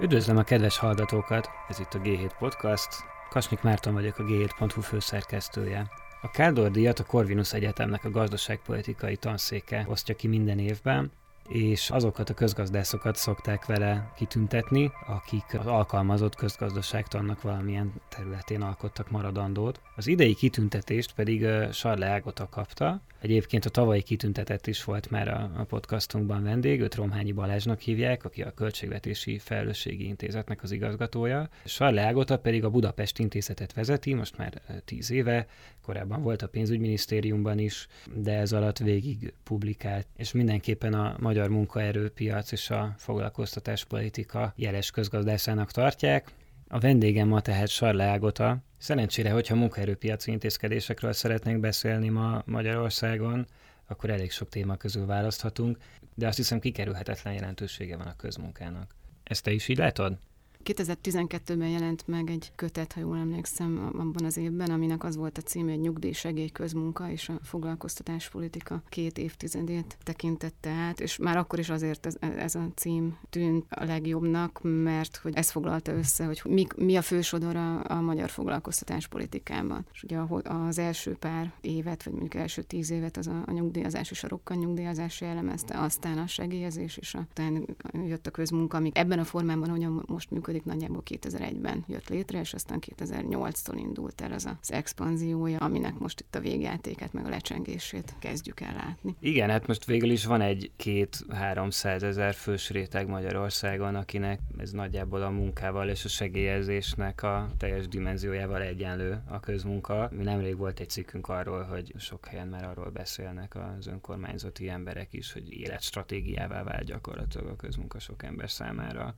Üdvözlöm 0.00 0.36
a 0.36 0.42
kedves 0.42 0.78
hallgatókat! 0.78 1.48
Ez 1.68 1.78
itt 1.78 1.94
a 1.94 1.98
G7 1.98 2.30
Podcast. 2.38 2.88
Kasnyik 3.30 3.62
Márton 3.62 3.92
vagyok, 3.92 4.18
a 4.18 4.22
G7.hu 4.22 4.80
főszerkesztője. 4.80 5.90
A 6.22 6.30
Kádor 6.30 6.70
díjat 6.70 6.98
a 6.98 7.04
Corvinus 7.04 7.52
Egyetemnek 7.52 8.04
a 8.04 8.10
gazdaságpolitikai 8.10 9.16
tanszéke 9.16 9.86
osztja 9.88 10.16
ki 10.16 10.26
minden 10.28 10.58
évben, 10.58 11.12
és 11.48 11.90
azokat 11.90 12.30
a 12.30 12.34
közgazdászokat 12.34 13.16
szokták 13.16 13.66
vele 13.66 14.12
kitüntetni, 14.16 14.90
akik 15.06 15.58
az 15.58 15.66
alkalmazott 15.66 16.34
közgazdaságtannak 16.34 17.42
valamilyen 17.42 17.92
területén 18.08 18.62
alkottak 18.62 19.10
maradandót. 19.10 19.80
Az 19.96 20.06
idei 20.06 20.34
kitüntetést 20.34 21.14
pedig 21.14 21.46
Sarle 21.72 22.06
Ágota 22.06 22.48
kapta, 22.48 23.00
Egyébként 23.20 23.64
a 23.64 23.70
tavalyi 23.70 24.02
kitüntetett 24.02 24.66
is 24.66 24.84
volt 24.84 25.10
már 25.10 25.28
a, 25.28 25.64
podcastunkban 25.68 26.42
vendég, 26.42 26.80
őt 26.80 26.94
Romhányi 26.94 27.32
Balázsnak 27.32 27.80
hívják, 27.80 28.24
aki 28.24 28.42
a 28.42 28.50
Költségvetési 28.50 29.38
Felelősségi 29.38 30.06
Intézetnek 30.06 30.62
az 30.62 30.70
igazgatója. 30.70 31.48
Sarle 31.64 32.02
Ágota 32.02 32.38
pedig 32.38 32.64
a 32.64 32.70
Budapest 32.70 33.18
Intézetet 33.18 33.72
vezeti, 33.72 34.14
most 34.14 34.36
már 34.36 34.60
tíz 34.84 35.10
éve, 35.10 35.46
korábban 35.82 36.22
volt 36.22 36.42
a 36.42 36.48
pénzügyminisztériumban 36.48 37.58
is, 37.58 37.86
de 38.14 38.32
ez 38.32 38.52
alatt 38.52 38.78
végig 38.78 39.32
publikált, 39.44 40.06
és 40.16 40.32
mindenképpen 40.32 40.94
a 40.94 41.16
magyar 41.20 41.37
munkaerőpiac 41.46 42.52
és 42.52 42.70
a 42.70 42.94
foglalkoztatáspolitika 42.96 44.52
jeles 44.56 44.90
közgazdászának 44.90 45.70
tartják. 45.70 46.32
A 46.68 46.78
vendégem 46.78 47.28
ma 47.28 47.40
tehát 47.40 47.68
Sarle 47.68 48.04
Ágota. 48.04 48.58
Szerencsére, 48.78 49.30
hogyha 49.30 49.54
munkaerőpiaci 49.54 50.30
intézkedésekről 50.30 51.12
szeretnénk 51.12 51.60
beszélni 51.60 52.08
ma 52.08 52.42
Magyarországon, 52.46 53.46
akkor 53.86 54.10
elég 54.10 54.30
sok 54.30 54.48
téma 54.48 54.76
közül 54.76 55.06
választhatunk, 55.06 55.78
de 56.14 56.26
azt 56.26 56.36
hiszem 56.36 56.58
kikerülhetetlen 56.58 57.34
jelentősége 57.34 57.96
van 57.96 58.06
a 58.06 58.16
közmunkának. 58.16 58.94
Ezt 59.22 59.42
te 59.42 59.50
is 59.50 59.68
így 59.68 59.78
látod? 59.78 60.18
2012-ben 60.64 61.68
jelent 61.68 62.06
meg 62.06 62.30
egy 62.30 62.52
kötet, 62.54 62.92
ha 62.92 63.00
jól 63.00 63.16
emlékszem, 63.16 63.90
abban 63.92 64.24
az 64.24 64.36
évben, 64.36 64.70
aminek 64.70 65.04
az 65.04 65.16
volt 65.16 65.38
a 65.38 65.42
címe, 65.42 65.70
hogy 65.70 65.80
nyugdíjsegély 65.80 66.48
közmunka 66.48 67.10
és 67.10 67.28
a 67.28 67.38
foglalkoztatáspolitika 67.42 68.82
két 68.88 69.18
évtizedét 69.18 69.96
tekintette 70.02 70.70
át, 70.70 71.00
és 71.00 71.16
már 71.16 71.36
akkor 71.36 71.58
is 71.58 71.68
azért 71.68 72.06
ez, 72.06 72.16
ez 72.20 72.54
a 72.54 72.68
cím 72.74 73.18
tűnt 73.30 73.64
a 73.68 73.84
legjobbnak, 73.84 74.60
mert 74.62 75.16
hogy 75.16 75.34
ez 75.34 75.50
foglalta 75.50 75.92
össze, 75.92 76.24
hogy 76.24 76.40
mi, 76.44 76.66
mi 76.76 76.96
a 76.96 77.02
fősodor 77.02 77.56
a, 77.56 77.90
a 77.90 78.00
magyar 78.00 78.30
foglalkoztatáspolitikában. 78.30 79.86
És 79.92 80.02
ugye 80.02 80.18
az 80.42 80.78
első 80.78 81.16
pár 81.16 81.52
évet, 81.60 82.02
vagy 82.02 82.12
mondjuk 82.12 82.34
első 82.34 82.62
tíz 82.62 82.90
évet 82.90 83.16
az 83.16 83.26
a, 83.26 83.42
a 83.46 83.52
nyugdíjazás 83.52 84.10
és 84.10 84.24
a 84.24 84.28
rokkan 84.28 84.56
nyugdíjazás 84.56 85.20
jellemezte, 85.20 85.80
aztán 85.80 86.18
a 86.18 86.26
segélyezés, 86.26 86.96
és 86.96 87.14
aztán 87.14 87.76
jött 88.06 88.26
a 88.26 88.30
közmunka, 88.30 88.76
ami 88.76 88.90
ebben 88.94 89.18
a 89.18 89.24
formában, 89.24 89.70
hogyan 89.70 90.04
most 90.06 90.30
működik, 90.30 90.57
működik, 90.64 90.64
nagyjából 90.64 91.02
2001-ben 91.04 91.84
jött 91.88 92.08
létre, 92.08 92.40
és 92.40 92.54
aztán 92.54 92.82
2008-tól 92.96 93.76
indult 93.76 94.20
el 94.20 94.32
az 94.32 94.48
az 94.60 94.72
expanziója, 94.72 95.58
aminek 95.58 95.98
most 95.98 96.20
itt 96.20 96.34
a 96.34 96.40
végjátéket, 96.40 97.12
meg 97.12 97.26
a 97.26 97.28
lecsengését 97.28 98.14
kezdjük 98.18 98.60
el 98.60 98.74
látni. 98.74 99.16
Igen, 99.20 99.50
hát 99.50 99.66
most 99.66 99.84
végül 99.84 100.10
is 100.10 100.24
van 100.24 100.40
egy 100.40 100.70
két 100.76 101.24
300 101.28 102.02
ezer 102.02 102.34
fős 102.34 102.70
réteg 102.70 103.08
Magyarországon, 103.08 103.94
akinek 103.94 104.40
ez 104.58 104.70
nagyjából 104.70 105.22
a 105.22 105.30
munkával 105.30 105.88
és 105.88 106.04
a 106.04 106.08
segélyezésnek 106.08 107.22
a 107.22 107.50
teljes 107.58 107.88
dimenziójával 107.88 108.62
egyenlő 108.62 109.22
a 109.28 109.40
közmunka. 109.40 110.08
Mi 110.12 110.22
nemrég 110.22 110.56
volt 110.56 110.80
egy 110.80 110.88
cikkünk 110.88 111.28
arról, 111.28 111.62
hogy 111.62 111.92
sok 111.96 112.26
helyen 112.26 112.48
már 112.48 112.64
arról 112.64 112.90
beszélnek 112.90 113.54
az 113.54 113.86
önkormányzati 113.86 114.68
emberek 114.68 115.12
is, 115.12 115.32
hogy 115.32 115.52
életstratégiává 115.52 116.62
vált 116.62 116.84
gyakorlatilag 116.84 117.46
a 117.46 117.56
közmunka 117.56 117.98
sok 117.98 118.22
ember 118.22 118.50
számára. 118.50 119.14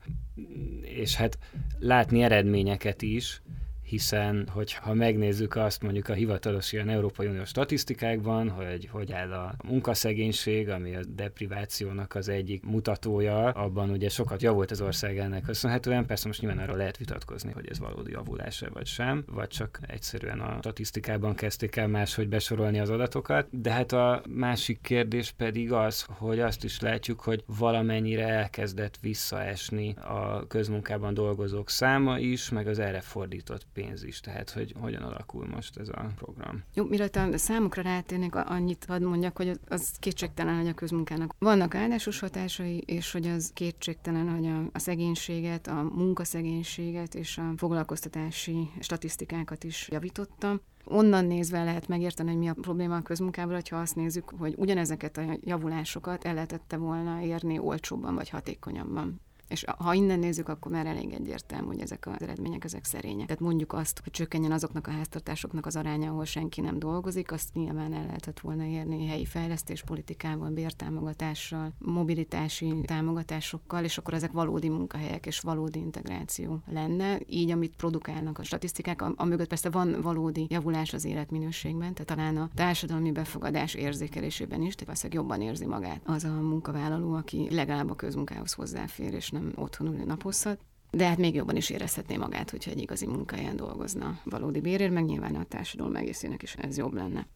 És 0.82 1.14
hát 1.20 1.38
látni 1.78 2.22
eredményeket 2.22 3.02
is, 3.02 3.42
hiszen 3.90 4.48
hogyha 4.52 4.94
megnézzük 4.94 5.56
azt 5.56 5.82
mondjuk 5.82 6.08
a 6.08 6.12
hivatalos 6.12 6.72
ilyen 6.72 6.88
Európai 6.88 7.26
Uniós 7.26 7.48
statisztikákban, 7.48 8.48
hogy 8.48 8.88
hogy 8.92 9.12
áll 9.12 9.32
a 9.32 9.54
munkaszegénység, 9.64 10.68
ami 10.68 10.94
a 10.94 11.00
deprivációnak 11.08 12.14
az 12.14 12.28
egyik 12.28 12.64
mutatója, 12.64 13.44
abban 13.48 13.90
ugye 13.90 14.08
sokat 14.08 14.42
javult 14.42 14.70
az 14.70 14.80
ország 14.80 15.18
ennek 15.18 15.42
köszönhetően, 15.42 16.06
persze 16.06 16.26
most 16.26 16.40
nyilván 16.40 16.58
arról 16.58 16.76
lehet 16.76 16.96
vitatkozni, 16.96 17.52
hogy 17.52 17.68
ez 17.68 17.78
valódi 17.78 18.10
javulás 18.10 18.64
vagy 18.72 18.86
sem, 18.86 19.24
vagy 19.26 19.48
csak 19.48 19.78
egyszerűen 19.86 20.40
a 20.40 20.56
statisztikában 20.58 21.34
kezdték 21.34 21.76
el 21.76 21.88
máshogy 21.88 22.28
besorolni 22.28 22.80
az 22.80 22.90
adatokat, 22.90 23.46
de 23.50 23.72
hát 23.72 23.92
a 23.92 24.22
másik 24.28 24.80
kérdés 24.80 25.30
pedig 25.30 25.72
az, 25.72 26.06
hogy 26.08 26.40
azt 26.40 26.64
is 26.64 26.80
látjuk, 26.80 27.20
hogy 27.20 27.42
valamennyire 27.58 28.28
elkezdett 28.28 28.98
visszaesni 29.00 29.94
a 29.94 30.46
közmunkában 30.46 31.14
dolgozók 31.14 31.70
száma 31.70 32.18
is, 32.18 32.48
meg 32.50 32.66
az 32.66 32.78
erre 32.78 33.00
fordított 33.00 33.66
pénz 33.80 34.02
is, 34.02 34.20
tehát 34.20 34.50
hogy 34.50 34.74
hogyan 34.80 35.02
alakul 35.02 35.46
most 35.46 35.76
ez 35.76 35.88
a 35.88 36.10
program. 36.16 36.62
Jó, 36.74 36.84
mielőtt 36.84 37.16
a 37.16 37.38
számokra 37.38 37.82
rátérnék, 37.82 38.34
annyit 38.34 38.84
hadd 38.88 39.02
mondjak, 39.02 39.36
hogy 39.36 39.60
az 39.68 39.90
kétségtelen, 39.98 40.56
hogy 40.56 40.68
a 40.68 40.74
közmunkának 40.74 41.34
vannak 41.38 41.74
áldásos 41.74 42.18
hatásai, 42.18 42.78
és 42.86 43.12
hogy 43.12 43.26
az 43.26 43.50
kétségtelen, 43.54 44.30
hogy 44.30 44.46
a, 44.46 44.62
a 44.72 44.78
szegénységet, 44.78 45.66
a 45.66 45.90
munkaszegénységet 45.94 47.14
és 47.14 47.38
a 47.38 47.52
foglalkoztatási 47.56 48.70
statisztikákat 48.80 49.64
is 49.64 49.88
javította. 49.90 50.60
Onnan 50.84 51.24
nézve 51.24 51.64
lehet 51.64 51.88
megérteni, 51.88 52.28
hogy 52.30 52.38
mi 52.38 52.48
a 52.48 52.54
probléma 52.54 52.96
a 52.96 53.02
közmunkával, 53.02 53.54
hogyha 53.54 53.76
azt 53.76 53.96
nézzük, 53.96 54.32
hogy 54.38 54.54
ugyanezeket 54.56 55.16
a 55.16 55.38
javulásokat 55.44 56.24
el 56.24 56.34
lehetette 56.34 56.76
volna 56.76 57.20
érni 57.22 57.58
olcsóbban 57.58 58.14
vagy 58.14 58.28
hatékonyabban. 58.28 59.20
És 59.50 59.64
ha 59.78 59.94
innen 59.94 60.18
nézzük, 60.18 60.48
akkor 60.48 60.72
már 60.72 60.86
elég 60.86 61.12
egyértelmű, 61.12 61.66
hogy 61.66 61.80
ezek 61.80 62.06
az 62.06 62.22
eredmények 62.22 62.64
ezek 62.64 62.84
szerények. 62.84 63.26
Tehát 63.26 63.42
mondjuk 63.42 63.72
azt, 63.72 64.00
hogy 64.02 64.12
csökkenjen 64.12 64.52
azoknak 64.52 64.86
a 64.86 64.90
háztartásoknak 64.90 65.66
az 65.66 65.76
aránya, 65.76 66.10
ahol 66.10 66.24
senki 66.24 66.60
nem 66.60 66.78
dolgozik, 66.78 67.32
azt 67.32 67.54
nyilván 67.54 67.92
el 67.92 68.06
lehetett 68.06 68.40
volna 68.40 68.64
érni 68.64 69.06
helyi 69.06 69.24
fejlesztéspolitikával, 69.24 70.50
bértámogatással, 70.50 71.72
mobilitási 71.78 72.74
támogatásokkal, 72.84 73.84
és 73.84 73.98
akkor 73.98 74.14
ezek 74.14 74.32
valódi 74.32 74.68
munkahelyek 74.68 75.26
és 75.26 75.40
valódi 75.40 75.78
integráció 75.78 76.62
lenne. 76.66 77.18
Így, 77.26 77.50
amit 77.50 77.76
produkálnak 77.76 78.38
a 78.38 78.42
statisztikák, 78.42 79.02
a, 79.02 79.24
mögött 79.24 79.48
persze 79.48 79.70
van 79.70 80.00
valódi 80.02 80.46
javulás 80.48 80.92
az 80.92 81.04
életminőségben, 81.04 81.94
tehát 81.94 82.06
talán 82.06 82.36
a 82.36 82.50
társadalmi 82.54 83.12
befogadás 83.12 83.74
érzékelésében 83.74 84.62
is, 84.62 84.74
tehát 84.74 84.86
valószínűleg 84.86 85.22
jobban 85.22 85.40
érzi 85.40 85.66
magát 85.66 86.00
az 86.04 86.24
a 86.24 86.40
munkavállaló, 86.40 87.14
aki 87.14 87.48
legalább 87.50 87.90
a 87.90 87.94
közmunkához 87.94 88.52
hozzáfér, 88.52 89.14
és 89.14 89.30
nem 89.30 89.39
nem 89.40 89.52
otthon 89.56 89.86
ülni 89.86 90.04
naphosszat. 90.04 90.60
De 90.90 91.06
hát 91.06 91.18
még 91.18 91.34
jobban 91.34 91.56
is 91.56 91.70
érezhetné 91.70 92.16
magát, 92.16 92.50
hogyha 92.50 92.70
egy 92.70 92.80
igazi 92.80 93.06
munkahelyen 93.06 93.56
dolgozna 93.56 94.20
valódi 94.24 94.60
bérért, 94.60 94.92
meg 94.92 95.04
nyilván 95.04 95.34
a 95.34 95.44
társadalom 95.44 95.96
egészének 95.96 96.42
is 96.42 96.54
ez 96.54 96.76
jobb 96.76 96.94
lenne. 96.94 97.26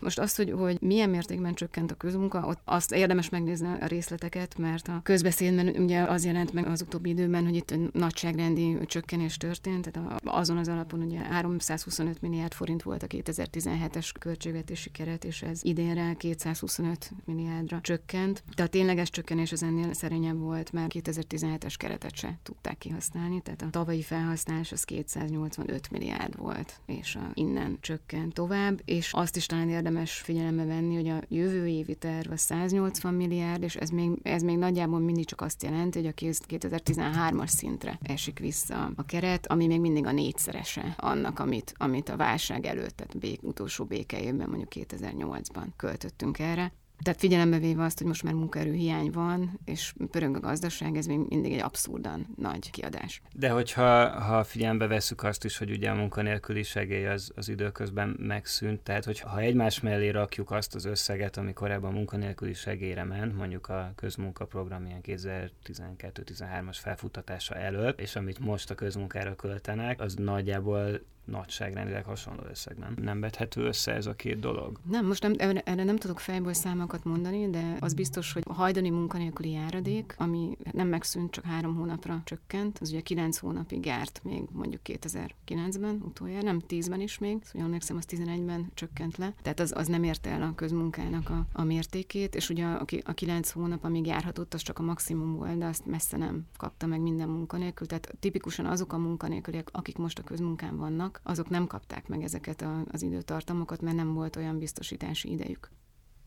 Most 0.00 0.18
azt, 0.18 0.36
hogy, 0.36 0.50
hogy 0.50 0.80
milyen 0.80 1.10
mértékben 1.10 1.54
csökkent 1.54 1.90
a 1.90 1.94
közmunka, 1.94 2.46
ott 2.46 2.60
azt 2.64 2.92
érdemes 2.92 3.28
megnézni 3.28 3.66
a 3.80 3.86
részleteket, 3.86 4.58
mert 4.58 4.88
a 4.88 5.00
közbeszédben 5.02 5.68
ugye 5.68 6.02
az 6.02 6.24
jelent 6.24 6.52
meg 6.52 6.66
az 6.66 6.82
utóbbi 6.82 7.08
időben, 7.08 7.44
hogy 7.44 7.56
itt 7.56 7.92
nagyságrendi 7.92 8.78
csökkenés 8.86 9.36
történt, 9.36 9.90
tehát 9.90 10.20
azon 10.24 10.56
az 10.56 10.68
alapon 10.68 11.02
ugye 11.02 11.18
325 11.18 12.20
milliárd 12.20 12.52
forint 12.52 12.82
volt 12.82 13.02
a 13.02 13.06
2017-es 13.06 14.10
költségvetési 14.18 14.90
keret, 14.90 15.24
és 15.24 15.42
ez 15.42 15.60
idénre 15.62 16.14
225 16.14 17.10
milliárdra 17.24 17.80
csökkent. 17.80 18.42
De 18.56 18.62
a 18.62 18.66
tényleges 18.66 19.10
csökkenés 19.10 19.52
az 19.52 19.62
ennél 19.62 19.92
szerényebb 19.92 20.38
volt, 20.38 20.72
mert 20.72 20.92
2017-es 20.94 21.74
keretet 21.76 22.14
se 22.14 22.38
tudták 22.42 22.78
kihasználni, 22.78 23.40
tehát 23.40 23.62
a 23.62 23.70
tavalyi 23.70 24.02
felhasználás 24.02 24.72
az 24.72 24.84
285 24.84 25.90
milliárd 25.90 26.36
volt, 26.36 26.80
és 26.86 27.14
a, 27.14 27.30
innen 27.34 27.78
csökkent 27.80 28.34
tovább, 28.34 28.80
és 28.84 29.12
azt 29.12 29.36
is 29.36 29.46
talán 29.46 29.68
érdemes 29.68 29.89
érdemes 29.90 30.18
figyelembe 30.18 30.64
venni, 30.64 30.94
hogy 30.94 31.08
a 31.08 31.20
jövő 31.28 31.66
évi 31.66 31.94
terv 31.94 32.30
a 32.30 32.36
180 32.36 33.14
milliárd, 33.14 33.62
és 33.62 33.76
ez 33.76 33.90
még, 33.90 34.10
ez 34.22 34.42
még 34.42 34.56
nagyjából 34.56 34.98
mindig 34.98 35.26
csak 35.26 35.40
azt 35.40 35.62
jelenti, 35.62 35.98
hogy 35.98 36.08
a 36.08 36.12
2013-as 36.12 37.46
szintre 37.46 37.98
esik 38.02 38.38
vissza 38.38 38.92
a 38.96 39.04
keret, 39.04 39.46
ami 39.46 39.66
még 39.66 39.80
mindig 39.80 40.06
a 40.06 40.12
négyszerese 40.12 40.94
annak, 40.96 41.38
amit, 41.38 41.74
amit 41.76 42.08
a 42.08 42.16
válság 42.16 42.66
előtt, 42.66 42.96
tehát 42.96 43.18
bék, 43.18 43.42
utolsó 43.42 43.84
békejében, 43.84 44.48
mondjuk 44.48 44.88
2008-ban 44.88 45.66
költöttünk 45.76 46.38
erre. 46.38 46.72
Tehát 47.02 47.20
figyelembe 47.20 47.58
véve 47.58 47.84
azt, 47.84 47.98
hogy 47.98 48.06
most 48.06 48.22
már 48.22 48.34
munkaerő 48.34 48.72
hiány 48.72 49.10
van, 49.10 49.60
és 49.64 49.94
pöröng 50.10 50.36
a 50.36 50.40
gazdaság, 50.40 50.96
ez 50.96 51.06
még 51.06 51.18
mindig 51.28 51.52
egy 51.52 51.60
abszurdan 51.60 52.26
nagy 52.36 52.70
kiadás. 52.70 53.22
De 53.34 53.50
hogyha 53.50 54.08
ha 54.20 54.44
figyelembe 54.44 54.86
veszük 54.86 55.22
azt 55.22 55.44
is, 55.44 55.58
hogy 55.58 55.70
ugye 55.70 55.90
a 55.90 55.94
munkanélküli 55.94 56.62
segély 56.62 57.06
az, 57.06 57.32
az 57.34 57.48
időközben 57.48 58.16
megszűnt, 58.18 58.80
tehát 58.80 59.04
hogy 59.04 59.20
ha 59.20 59.40
egymás 59.40 59.80
mellé 59.80 60.08
rakjuk 60.08 60.50
azt 60.50 60.74
az 60.74 60.84
összeget, 60.84 61.36
ami 61.36 61.52
korábban 61.52 61.90
a 61.90 61.94
munkanélküli 61.96 62.54
segélyre 62.54 63.04
ment, 63.04 63.36
mondjuk 63.36 63.68
a 63.68 63.92
közmunkaprogram 63.96 64.86
ilyen 64.86 65.00
2012-13-as 65.02 66.76
felfuttatása 66.80 67.54
előtt, 67.54 68.00
és 68.00 68.16
amit 68.16 68.38
most 68.38 68.70
a 68.70 68.74
közmunkára 68.74 69.36
költenek, 69.36 70.00
az 70.00 70.14
nagyjából 70.14 71.00
nagyságrendileg 71.30 72.04
hasonló 72.04 72.42
összeg, 72.50 72.76
nem? 72.96 73.20
Vethető 73.20 73.62
össze 73.62 73.92
ez 73.92 74.06
a 74.06 74.14
két 74.14 74.38
dolog? 74.38 74.80
Nem, 74.90 75.06
most 75.06 75.22
nem, 75.22 75.34
erre, 75.38 75.60
erre 75.60 75.84
nem 75.84 75.96
tudok 75.96 76.20
fejből 76.20 76.52
számokat 76.52 77.04
mondani, 77.04 77.50
de 77.50 77.76
az 77.80 77.94
biztos, 77.94 78.32
hogy 78.32 78.42
a 78.46 78.52
hajdani 78.52 78.90
munkanélküli 78.90 79.50
járadék, 79.50 80.14
ami 80.18 80.56
nem 80.72 80.88
megszűnt, 80.88 81.30
csak 81.30 81.44
három 81.44 81.74
hónapra 81.74 82.22
csökkent, 82.24 82.78
az 82.78 82.90
ugye 82.90 83.00
kilenc 83.00 83.38
hónapig 83.38 83.86
járt 83.86 84.20
még 84.24 84.42
mondjuk 84.52 84.80
2009-ben, 84.84 86.02
utoljára, 86.04 86.42
nem 86.42 86.60
10-ben 86.68 87.00
is 87.00 87.18
még, 87.18 87.38
szóval 87.44 87.66
emlékszem, 87.66 87.96
az 87.96 88.04
11-ben 88.08 88.70
csökkent 88.74 89.16
le, 89.16 89.34
tehát 89.42 89.60
az, 89.60 89.72
az 89.76 89.86
nem 89.86 90.02
érte 90.02 90.30
el 90.30 90.42
a 90.42 90.54
közmunkának 90.54 91.30
a, 91.30 91.46
a 91.52 91.64
mértékét, 91.64 92.34
és 92.34 92.48
ugye 92.48 92.64
a, 92.64 92.84
a 93.02 93.12
kilenc 93.12 93.50
hónap, 93.50 93.84
amíg 93.84 94.06
járhatott, 94.06 94.54
az 94.54 94.62
csak 94.62 94.78
a 94.78 94.82
maximum 94.82 95.36
volt, 95.36 95.58
de 95.58 95.66
azt 95.66 95.86
messze 95.86 96.16
nem 96.16 96.46
kapta 96.56 96.86
meg 96.86 97.00
minden 97.00 97.28
munkanélkül, 97.28 97.86
tehát 97.86 98.14
tipikusan 98.20 98.66
azok 98.66 98.92
a 98.92 98.98
munkanélküliek, 98.98 99.68
akik 99.72 99.98
most 99.98 100.18
a 100.18 100.22
közmunkán 100.22 100.76
vannak, 100.76 101.19
azok 101.22 101.48
nem 101.48 101.66
kapták 101.66 102.08
meg 102.08 102.22
ezeket 102.22 102.64
az 102.90 103.02
időtartamokat, 103.02 103.80
mert 103.80 103.96
nem 103.96 104.14
volt 104.14 104.36
olyan 104.36 104.58
biztosítási 104.58 105.30
idejük 105.30 105.70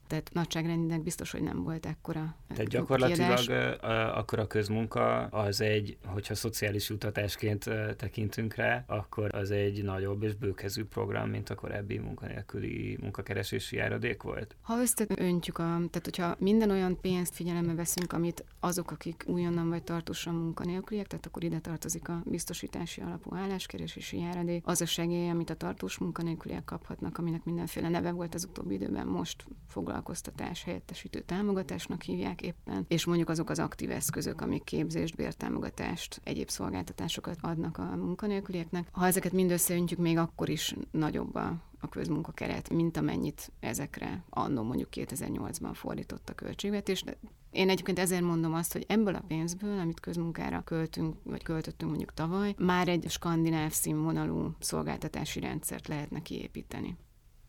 tehát 0.07 0.29
nagyságrendileg 0.33 1.01
biztos, 1.01 1.31
hogy 1.31 1.41
nem 1.41 1.63
volt 1.63 1.85
ekkora 1.85 2.35
Tehát 2.47 2.67
gyakorlatilag 2.67 3.37
kiadás. 3.37 3.77
akkor 4.15 4.39
a 4.39 4.47
közmunka 4.47 5.19
az 5.25 5.61
egy, 5.61 5.97
hogyha 6.05 6.35
szociális 6.35 6.89
jutatásként 6.89 7.69
tekintünk 7.97 8.55
rá, 8.55 8.83
akkor 8.87 9.35
az 9.35 9.51
egy 9.51 9.83
nagyobb 9.83 10.23
és 10.23 10.33
bőkezű 10.33 10.83
program, 10.85 11.29
mint 11.29 11.49
a 11.49 11.55
korábbi 11.55 11.97
munkanélküli 11.97 12.97
munkakeresési 13.01 13.75
járadék 13.75 14.21
volt? 14.21 14.55
Ha 14.61 14.81
összeöntjük, 14.81 15.57
a, 15.57 15.63
tehát 15.63 16.01
hogyha 16.03 16.35
minden 16.39 16.69
olyan 16.69 16.99
pénzt 17.01 17.35
figyelembe 17.35 17.73
veszünk, 17.73 18.13
amit 18.13 18.45
azok, 18.59 18.91
akik 18.91 19.23
újonnan 19.27 19.69
vagy 19.69 19.83
tartósan 19.83 20.35
munkanélküliek, 20.35 21.07
tehát 21.07 21.25
akkor 21.25 21.43
ide 21.43 21.59
tartozik 21.59 22.09
a 22.09 22.21
biztosítási 22.25 23.01
alapú 23.01 23.35
álláskeresési 23.35 24.17
járadék, 24.17 24.67
az 24.67 24.81
a 24.81 24.85
segély, 24.85 25.29
amit 25.29 25.49
a 25.49 25.55
tartós 25.55 25.97
munkanélküliek 25.97 26.65
kaphatnak, 26.65 27.17
aminek 27.17 27.43
mindenféle 27.43 27.89
neve 27.89 28.11
volt 28.11 28.33
az 28.33 28.43
utóbbi 28.43 28.73
időben, 28.73 29.07
most 29.07 29.45
foglalkozik 29.67 29.92
foglalkoztatás 29.93 30.63
helyettesítő 30.63 31.19
támogatásnak 31.19 32.01
hívják 32.01 32.41
éppen, 32.41 32.85
és 32.87 33.05
mondjuk 33.05 33.29
azok 33.29 33.49
az 33.49 33.59
aktív 33.59 33.91
eszközök, 33.91 34.41
amik 34.41 34.63
képzést, 34.63 35.15
bértámogatást, 35.15 36.21
egyéb 36.23 36.49
szolgáltatásokat 36.49 37.37
adnak 37.41 37.77
a 37.77 37.95
munkanélkülieknek. 37.95 38.87
Ha 38.91 39.05
ezeket 39.05 39.31
mind 39.31 39.51
összeöntjük, 39.51 39.99
még 39.99 40.17
akkor 40.17 40.49
is 40.49 40.75
nagyobb 40.91 41.35
a 41.35 41.61
a 41.79 41.89
közmunkakeret, 41.89 42.69
mint 42.69 42.97
amennyit 42.97 43.51
ezekre 43.59 44.23
annó 44.29 44.63
mondjuk 44.63 44.89
2008-ban 44.91 45.71
fordított 45.73 46.29
a 46.29 46.33
költségvetés. 46.33 47.03
Én 47.51 47.69
egyébként 47.69 47.99
ezért 47.99 48.21
mondom 48.21 48.53
azt, 48.53 48.73
hogy 48.73 48.85
ebből 48.87 49.15
a 49.15 49.23
pénzből, 49.27 49.79
amit 49.79 49.99
közmunkára 49.99 50.61
költünk, 50.61 51.15
vagy 51.23 51.43
költöttünk 51.43 51.89
mondjuk 51.89 52.13
tavaly, 52.13 52.55
már 52.57 52.87
egy 52.87 53.05
skandináv 53.09 53.71
színvonalú 53.71 54.55
szolgáltatási 54.59 55.39
rendszert 55.39 55.87
lehetne 55.87 56.21
kiépíteni 56.21 56.97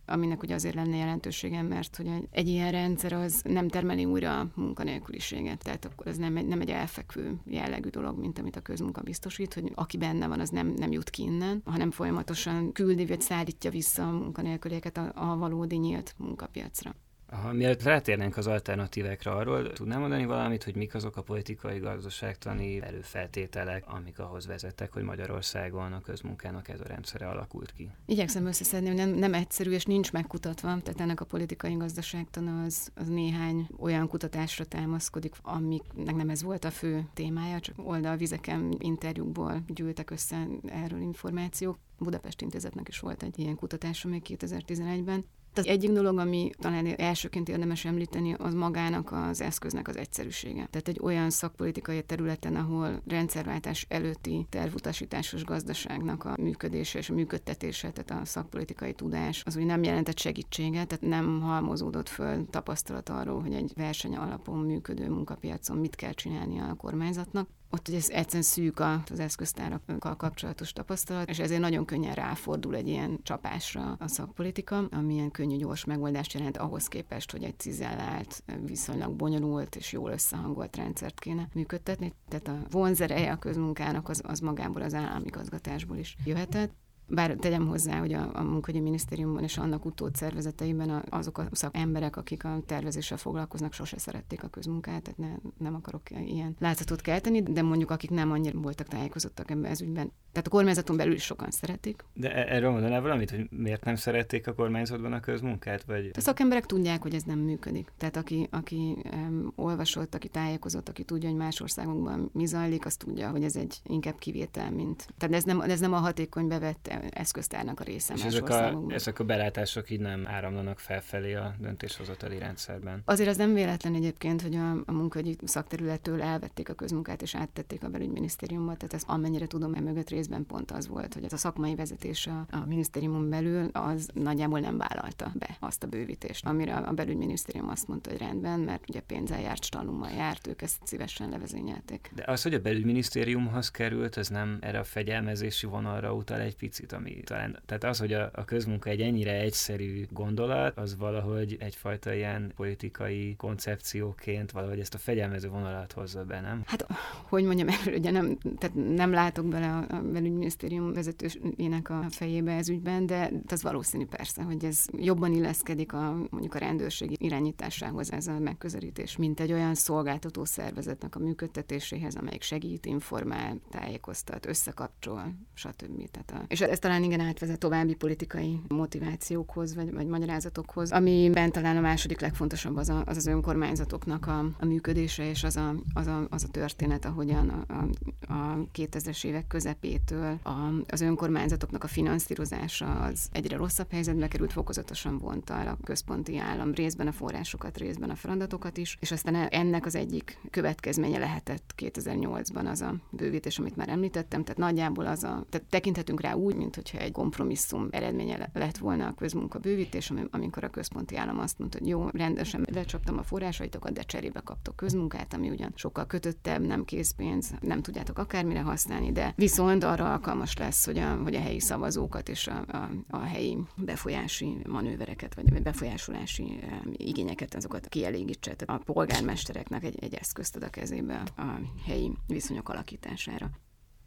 aminek 0.06 0.42
ugye 0.42 0.54
azért 0.54 0.74
lenne 0.74 0.96
jelentősége, 0.96 1.62
mert 1.62 1.96
hogy 1.96 2.10
egy, 2.30 2.48
ilyen 2.48 2.70
rendszer 2.70 3.12
az 3.12 3.42
nem 3.44 3.68
termeli 3.68 4.04
újra 4.04 4.50
munkanélküliséget, 4.54 5.62
tehát 5.62 5.84
akkor 5.84 6.06
ez 6.06 6.16
nem 6.16 6.36
egy, 6.36 6.46
nem 6.46 6.60
egy 6.60 6.70
elfekvő 6.70 7.36
jellegű 7.44 7.88
dolog, 7.88 8.18
mint 8.18 8.38
amit 8.38 8.56
a 8.56 8.60
közmunka 8.60 9.00
biztosít, 9.00 9.54
hogy 9.54 9.72
aki 9.74 9.96
benne 9.96 10.26
van, 10.26 10.40
az 10.40 10.50
nem, 10.50 10.66
nem 10.66 10.92
jut 10.92 11.10
ki 11.10 11.22
innen, 11.22 11.62
hanem 11.64 11.90
folyamatosan 11.90 12.72
küldi 12.72 13.06
vagy 13.06 13.20
szállítja 13.20 13.70
vissza 13.70 14.08
a 14.08 14.12
munkanélkülieket 14.12 14.96
a, 14.96 15.12
a 15.14 15.36
valódi 15.36 15.76
nyílt 15.76 16.14
munkapiacra. 16.18 16.94
Ha 17.42 17.52
mielőtt 17.52 17.82
rátérnénk 17.82 18.36
az 18.36 18.46
alternatívákra, 18.46 19.36
arról 19.36 19.72
tudnám 19.72 20.00
mondani 20.00 20.24
valamit, 20.24 20.64
hogy 20.64 20.76
mik 20.76 20.94
azok 20.94 21.16
a 21.16 21.22
politikai, 21.22 21.78
gazdaságtani 21.78 22.82
előfeltételek, 22.82 23.84
amik 23.86 24.18
ahhoz 24.18 24.46
vezettek, 24.46 24.92
hogy 24.92 25.02
Magyarországon 25.02 25.92
a 25.92 26.00
közmunkának 26.00 26.68
ez 26.68 26.80
a 26.80 26.86
rendszere 26.86 27.28
alakult 27.28 27.72
ki? 27.72 27.90
Igyekszem 28.06 28.46
összeszedni, 28.46 28.86
hogy 28.86 28.96
nem, 28.96 29.08
nem 29.08 29.34
egyszerű 29.34 29.70
és 29.70 29.84
nincs 29.84 30.12
megkutatva, 30.12 30.80
tehát 30.82 31.00
ennek 31.00 31.20
a 31.20 31.24
politikai 31.24 31.74
gazdaságtana 31.74 32.62
az, 32.62 32.90
az 32.94 33.08
néhány 33.08 33.68
olyan 33.78 34.08
kutatásra 34.08 34.64
támaszkodik, 34.64 35.34
amiknek 35.42 36.14
nem 36.14 36.28
ez 36.28 36.42
volt 36.42 36.64
a 36.64 36.70
fő 36.70 37.08
témája, 37.14 37.60
csak 37.60 37.74
oldalvizeken 37.78 38.76
interjúkból 38.78 39.62
gyűltek 39.66 40.10
össze 40.10 40.46
erről 40.66 41.00
információk. 41.00 41.78
Budapest 41.98 42.40
Intézetnek 42.40 42.88
is 42.88 42.98
volt 42.98 43.22
egy 43.22 43.38
ilyen 43.38 43.56
kutatása 43.56 44.08
még 44.08 44.22
2011-ben. 44.28 45.24
Az 45.54 45.66
egyik 45.66 45.90
dolog, 45.90 46.18
ami 46.18 46.50
talán 46.58 46.86
elsőként 46.86 47.48
érdemes 47.48 47.84
említeni, 47.84 48.32
az 48.32 48.54
magának 48.54 49.12
az 49.12 49.40
eszköznek 49.40 49.88
az 49.88 49.96
egyszerűsége. 49.96 50.68
Tehát 50.70 50.88
egy 50.88 50.98
olyan 51.02 51.30
szakpolitikai 51.30 52.02
területen, 52.02 52.56
ahol 52.56 53.02
rendszerváltás 53.06 53.86
előtti 53.88 54.46
tervutasításos 54.48 55.44
gazdaságnak 55.44 56.24
a 56.24 56.34
működése 56.40 56.98
és 56.98 57.10
a 57.10 57.14
működtetése, 57.14 57.90
tehát 57.90 58.22
a 58.22 58.26
szakpolitikai 58.26 58.92
tudás, 58.92 59.42
az 59.44 59.56
úgy 59.56 59.66
nem 59.66 59.82
jelentett 59.82 60.18
segítséget, 60.18 60.86
tehát 60.88 61.04
nem 61.04 61.40
halmozódott 61.40 62.08
föl 62.08 62.46
tapasztalat 62.50 63.08
arról, 63.08 63.40
hogy 63.40 63.54
egy 63.54 63.72
verseny 63.76 64.16
alapon 64.16 64.58
működő 64.58 65.08
munkapiacon 65.08 65.76
mit 65.76 65.94
kell 65.94 66.12
csinálnia 66.12 66.64
a 66.64 66.74
kormányzatnak 66.74 67.48
ott 67.74 67.88
ugye 67.88 68.00
egyszerűen 68.06 68.42
szűk 68.42 68.80
az 69.10 69.20
eszköztárakkal 69.20 70.16
kapcsolatos 70.16 70.72
tapasztalat, 70.72 71.28
és 71.28 71.38
ezért 71.38 71.60
nagyon 71.60 71.84
könnyen 71.84 72.14
ráfordul 72.14 72.74
egy 72.74 72.88
ilyen 72.88 73.18
csapásra 73.22 73.96
a 73.98 74.08
szakpolitika, 74.08 74.88
ami 74.90 75.14
ilyen 75.14 75.30
könnyű, 75.30 75.56
gyors 75.56 75.84
megoldást 75.84 76.32
jelent 76.32 76.56
ahhoz 76.56 76.88
képest, 76.88 77.30
hogy 77.30 77.42
egy 77.42 77.58
cizellált, 77.58 78.42
viszonylag 78.64 79.12
bonyolult 79.12 79.76
és 79.76 79.92
jól 79.92 80.10
összehangolt 80.10 80.76
rendszert 80.76 81.20
kéne 81.20 81.48
működtetni. 81.54 82.12
Tehát 82.28 82.48
a 82.48 82.66
vonzereje 82.70 83.32
a 83.32 83.38
közmunkának 83.38 84.08
az, 84.08 84.22
az 84.24 84.40
magából 84.40 84.82
az 84.82 84.94
állami 84.94 85.28
gazgatásból 85.28 85.96
is 85.96 86.16
jöhetett. 86.24 86.83
Bár 87.06 87.36
tegyem 87.40 87.66
hozzá, 87.66 87.98
hogy 87.98 88.12
a, 88.12 88.30
a 88.32 88.42
munkahogyi 88.42 88.80
minisztériumban 88.80 89.42
és 89.42 89.58
annak 89.58 89.84
utód 89.84 90.14
szervezeteiben 90.14 90.90
a, 90.90 91.02
azok 91.08 91.38
a 91.38 91.48
szakemberek, 91.52 92.16
akik 92.16 92.44
a 92.44 92.62
tervezéssel 92.66 93.18
foglalkoznak, 93.18 93.72
sose 93.72 93.98
szerették 93.98 94.42
a 94.42 94.48
közmunkát, 94.48 95.02
tehát 95.02 95.18
ne, 95.18 95.50
nem 95.58 95.74
akarok 95.74 96.10
ilyen 96.10 96.56
látszatot 96.58 97.00
kelteni, 97.00 97.42
de 97.42 97.62
mondjuk 97.62 97.90
akik 97.90 98.10
nem 98.10 98.30
annyira 98.30 98.58
voltak 98.58 98.88
tájékozottak 98.88 99.50
ebben 99.50 99.70
ez 99.70 99.80
ügyben, 99.80 100.12
tehát 100.34 100.48
a 100.48 100.50
kormányzaton 100.50 100.96
belül 100.96 101.14
is 101.14 101.22
sokan 101.22 101.50
szeretik. 101.50 102.04
De 102.14 102.34
e- 102.34 102.54
erről 102.54 102.70
mondanál 102.70 103.00
valamit, 103.00 103.30
hogy 103.30 103.48
miért 103.50 103.84
nem 103.84 103.94
szerették 103.94 104.46
a 104.46 104.54
kormányzatban 104.54 105.12
a 105.12 105.20
közmunkát? 105.20 105.84
Vagy... 105.84 106.10
A 106.14 106.20
szakemberek 106.20 106.66
tudják, 106.66 107.02
hogy 107.02 107.14
ez 107.14 107.22
nem 107.22 107.38
működik. 107.38 107.92
Tehát 107.96 108.16
aki, 108.16 108.48
aki 108.50 108.96
um, 109.12 109.52
olvasott, 109.56 110.14
aki 110.14 110.28
tájékozott, 110.28 110.88
aki 110.88 111.04
tudja, 111.04 111.28
hogy 111.28 111.38
más 111.38 111.60
országokban 111.60 112.30
mi 112.32 112.46
zajlik, 112.46 112.86
az 112.86 112.96
tudja, 112.96 113.30
hogy 113.30 113.44
ez 113.44 113.56
egy 113.56 113.80
inkább 113.84 114.18
kivétel, 114.18 114.70
mint. 114.70 115.08
Tehát 115.18 115.34
ez 115.34 115.44
nem, 115.44 115.60
ez 115.60 115.80
nem 115.80 115.92
a 115.92 115.98
hatékony 115.98 116.48
bevett 116.48 116.86
eszköztárnak 117.10 117.80
a 117.80 117.84
része 117.84 118.14
És 118.14 118.22
más 118.22 118.34
ezek 118.34 118.48
a, 118.48 118.82
ezek 118.88 119.18
a 119.18 119.24
belátások 119.24 119.90
így 119.90 120.00
nem 120.00 120.26
áramlanak 120.26 120.78
felfelé 120.78 121.34
a 121.34 121.54
döntéshozatali 121.58 122.38
rendszerben. 122.38 123.02
Azért 123.04 123.28
az 123.28 123.36
nem 123.36 123.54
véletlen 123.54 123.94
egyébként, 123.94 124.42
hogy 124.42 124.54
a, 124.54 124.70
a 124.86 124.92
munkahogyi 124.92 125.36
szakterülettől 125.44 126.22
elvették 126.22 126.68
a 126.68 126.74
közmunkát 126.74 127.22
és 127.22 127.34
áttették 127.34 127.84
a 127.84 127.88
belügyminisztériumba, 127.88 128.76
tehát 128.76 128.94
ez 128.94 129.02
amennyire 129.06 129.46
tudom, 129.46 129.74
emögött 129.74 130.10
részben 130.10 130.46
pont 130.46 130.70
az 130.70 130.88
volt, 130.88 131.14
hogy 131.14 131.24
ez 131.24 131.32
a 131.32 131.36
szakmai 131.36 131.74
vezetés 131.74 132.26
a, 132.26 132.46
a 132.50 132.66
minisztériumon 132.66 133.28
belül 133.28 133.68
az 133.72 134.08
nagyjából 134.14 134.60
nem 134.60 134.76
vállalta 134.76 135.32
be 135.34 135.56
azt 135.60 135.82
a 135.82 135.86
bővítést, 135.86 136.46
amire 136.46 136.74
a 136.74 136.92
belügyminisztérium 136.92 137.68
azt 137.68 137.88
mondta, 137.88 138.10
hogy 138.10 138.18
rendben, 138.18 138.60
mert 138.60 138.88
ugye 138.88 139.00
pénzzel 139.00 139.40
járt, 139.40 139.64
stalummal 139.64 140.10
járt, 140.10 140.46
ők 140.46 140.62
ezt 140.62 140.80
szívesen 140.82 141.28
levezényelték. 141.28 142.10
De 142.14 142.24
az, 142.26 142.42
hogy 142.42 142.54
a 142.54 142.60
belügyminisztériumhoz 142.60 143.70
került, 143.70 144.16
ez 144.16 144.28
nem 144.28 144.58
erre 144.60 144.78
a 144.78 144.84
fegyelmezési 144.84 145.66
vonalra 145.66 146.14
utal 146.14 146.40
egy 146.40 146.56
picit, 146.56 146.83
ami 146.92 147.20
talán, 147.24 147.62
tehát 147.66 147.84
az, 147.84 147.98
hogy 147.98 148.12
a, 148.12 148.30
a 148.34 148.44
közmunka 148.44 148.90
egy 148.90 149.00
ennyire 149.00 149.32
egyszerű 149.32 150.06
gondolat, 150.10 150.78
az 150.78 150.96
valahogy 150.96 151.56
egyfajta 151.60 152.12
ilyen 152.12 152.52
politikai 152.56 153.34
koncepcióként 153.36 154.50
valahogy 154.50 154.80
ezt 154.80 154.94
a 154.94 154.98
fegyelmező 154.98 155.48
vonalat 155.48 155.92
hozza 155.92 156.24
be, 156.24 156.40
nem? 156.40 156.62
Hát, 156.66 156.86
hogy 157.28 157.44
mondjam, 157.44 157.68
ugye 157.86 158.10
nem, 158.10 158.38
tehát 158.58 158.76
nem 158.96 159.12
látok 159.12 159.46
bele 159.46 159.66
a, 159.66 159.96
a 159.96 160.00
belügyminisztérium 160.02 160.92
vezetőjének 160.92 161.90
a 161.90 162.06
fejébe 162.10 162.52
ez 162.52 162.68
ügyben, 162.68 163.06
de 163.06 163.30
az 163.46 163.62
valószínű 163.62 164.06
persze, 164.06 164.42
hogy 164.42 164.64
ez 164.64 164.84
jobban 164.96 165.32
illeszkedik 165.32 165.92
a 165.92 166.16
mondjuk 166.30 166.54
a 166.54 166.58
rendőrség 166.58 167.16
irányításához 167.22 168.12
ez 168.12 168.26
a 168.26 168.38
megközelítés, 168.38 169.16
mint 169.16 169.40
egy 169.40 169.52
olyan 169.52 169.74
szolgáltató 169.74 170.44
szervezetnek 170.44 171.16
a 171.16 171.18
működtetéséhez, 171.18 172.14
amelyik 172.14 172.42
segít, 172.42 172.86
informál, 172.86 173.60
tájékoztat, 173.70 174.46
összekapcsol, 174.46 175.34
stb. 175.54 176.10
Tehát 176.10 176.30
a, 176.30 176.44
és 176.48 176.60
ez 176.74 176.80
talán 176.80 177.02
igen 177.02 177.20
átvezet 177.20 177.58
további 177.58 177.94
politikai 177.94 178.60
motivációkhoz, 178.68 179.74
vagy, 179.74 179.92
vagy 179.92 180.06
magyarázatokhoz, 180.06 180.92
amiben 180.92 181.52
talán 181.52 181.76
a 181.76 181.80
második 181.80 182.20
legfontosabb 182.20 182.76
az 182.76 182.88
a, 182.88 183.02
az, 183.06 183.16
az 183.16 183.26
önkormányzatoknak 183.26 184.26
a, 184.26 184.38
a 184.58 184.64
működése, 184.64 185.28
és 185.28 185.44
az 185.44 185.56
a, 185.56 185.74
az 185.94 186.06
a, 186.06 186.26
az 186.30 186.44
a 186.44 186.48
történet, 186.48 187.04
ahogyan 187.04 187.48
a, 187.48 187.72
a, 187.72 187.88
a 188.32 188.66
2000-es 188.74 189.24
évek 189.24 189.46
közepétől 189.46 190.38
a, 190.42 190.50
az 190.88 191.00
önkormányzatoknak 191.00 191.84
a 191.84 191.86
finanszírozása 191.86 193.00
az 193.00 193.28
egyre 193.32 193.56
rosszabb 193.56 193.90
helyzetbe 193.90 194.28
került, 194.28 194.52
fokozatosan 194.52 195.18
vonta 195.18 195.54
el 195.54 195.66
a 195.66 195.78
központi 195.84 196.38
állam 196.38 196.72
részben 196.72 197.06
a 197.06 197.12
forrásokat, 197.12 197.78
részben 197.78 198.10
a 198.10 198.14
feladatokat 198.14 198.76
is, 198.76 198.96
és 199.00 199.10
aztán 199.10 199.34
ennek 199.34 199.86
az 199.86 199.94
egyik 199.94 200.38
következménye 200.50 201.18
lehetett 201.18 201.74
2008-ban 201.76 202.70
az 202.70 202.80
a 202.80 202.94
bővítés, 203.10 203.58
amit 203.58 203.76
már 203.76 203.88
említettem, 203.88 204.42
tehát 204.44 204.58
nagyjából 204.58 205.06
az 205.06 205.24
a, 205.24 205.44
tehát 205.50 205.66
tekinthetünk 205.70 206.20
rá 206.20 206.32
úgy, 206.32 206.62
mint 206.64 206.76
hogyha 206.76 206.98
egy 206.98 207.12
kompromisszum 207.12 207.88
eredménye 207.90 208.50
lett 208.52 208.76
volna 208.76 209.06
a 209.06 209.14
közmunka 209.14 209.58
bővítés, 209.58 210.12
amikor 210.30 210.64
a 210.64 210.68
központi 210.68 211.16
állam 211.16 211.38
azt 211.38 211.58
mondta, 211.58 211.78
hogy 211.78 211.88
jó, 211.88 212.08
rendesen 212.08 212.66
lecsaptam 212.72 213.18
a 213.18 213.22
forrásaitokat, 213.22 213.92
de 213.92 214.02
cserébe 214.02 214.40
kaptok 214.40 214.76
közmunkát, 214.76 215.34
ami 215.34 215.50
ugyan 215.50 215.72
sokkal 215.74 216.06
kötöttebb, 216.06 216.66
nem 216.66 216.84
készpénz, 216.84 217.54
nem 217.60 217.82
tudjátok 217.82 218.18
akármire 218.18 218.60
használni, 218.60 219.12
de 219.12 219.32
viszont 219.36 219.84
arra 219.84 220.12
alkalmas 220.12 220.56
lesz, 220.56 220.84
hogy 220.84 220.98
a, 220.98 221.16
hogy 221.16 221.34
a 221.34 221.40
helyi 221.40 221.60
szavazókat 221.60 222.28
és 222.28 222.46
a, 222.46 222.64
a, 222.68 222.90
a 223.08 223.18
helyi 223.18 223.58
befolyási 223.76 224.56
manővereket, 224.66 225.34
vagy 225.34 225.62
befolyásolási 225.62 226.60
igényeket, 226.92 227.54
azokat 227.54 227.88
kielégítse. 227.88 228.54
Tehát 228.54 228.80
a 228.80 228.92
polgármestereknek 228.92 229.84
egy, 229.84 229.98
egy 230.02 230.14
eszközt 230.14 230.56
ad 230.56 230.62
a 230.62 230.70
kezébe 230.70 231.22
a 231.36 231.42
helyi 231.86 232.12
viszonyok 232.26 232.68
alakítására. 232.68 233.50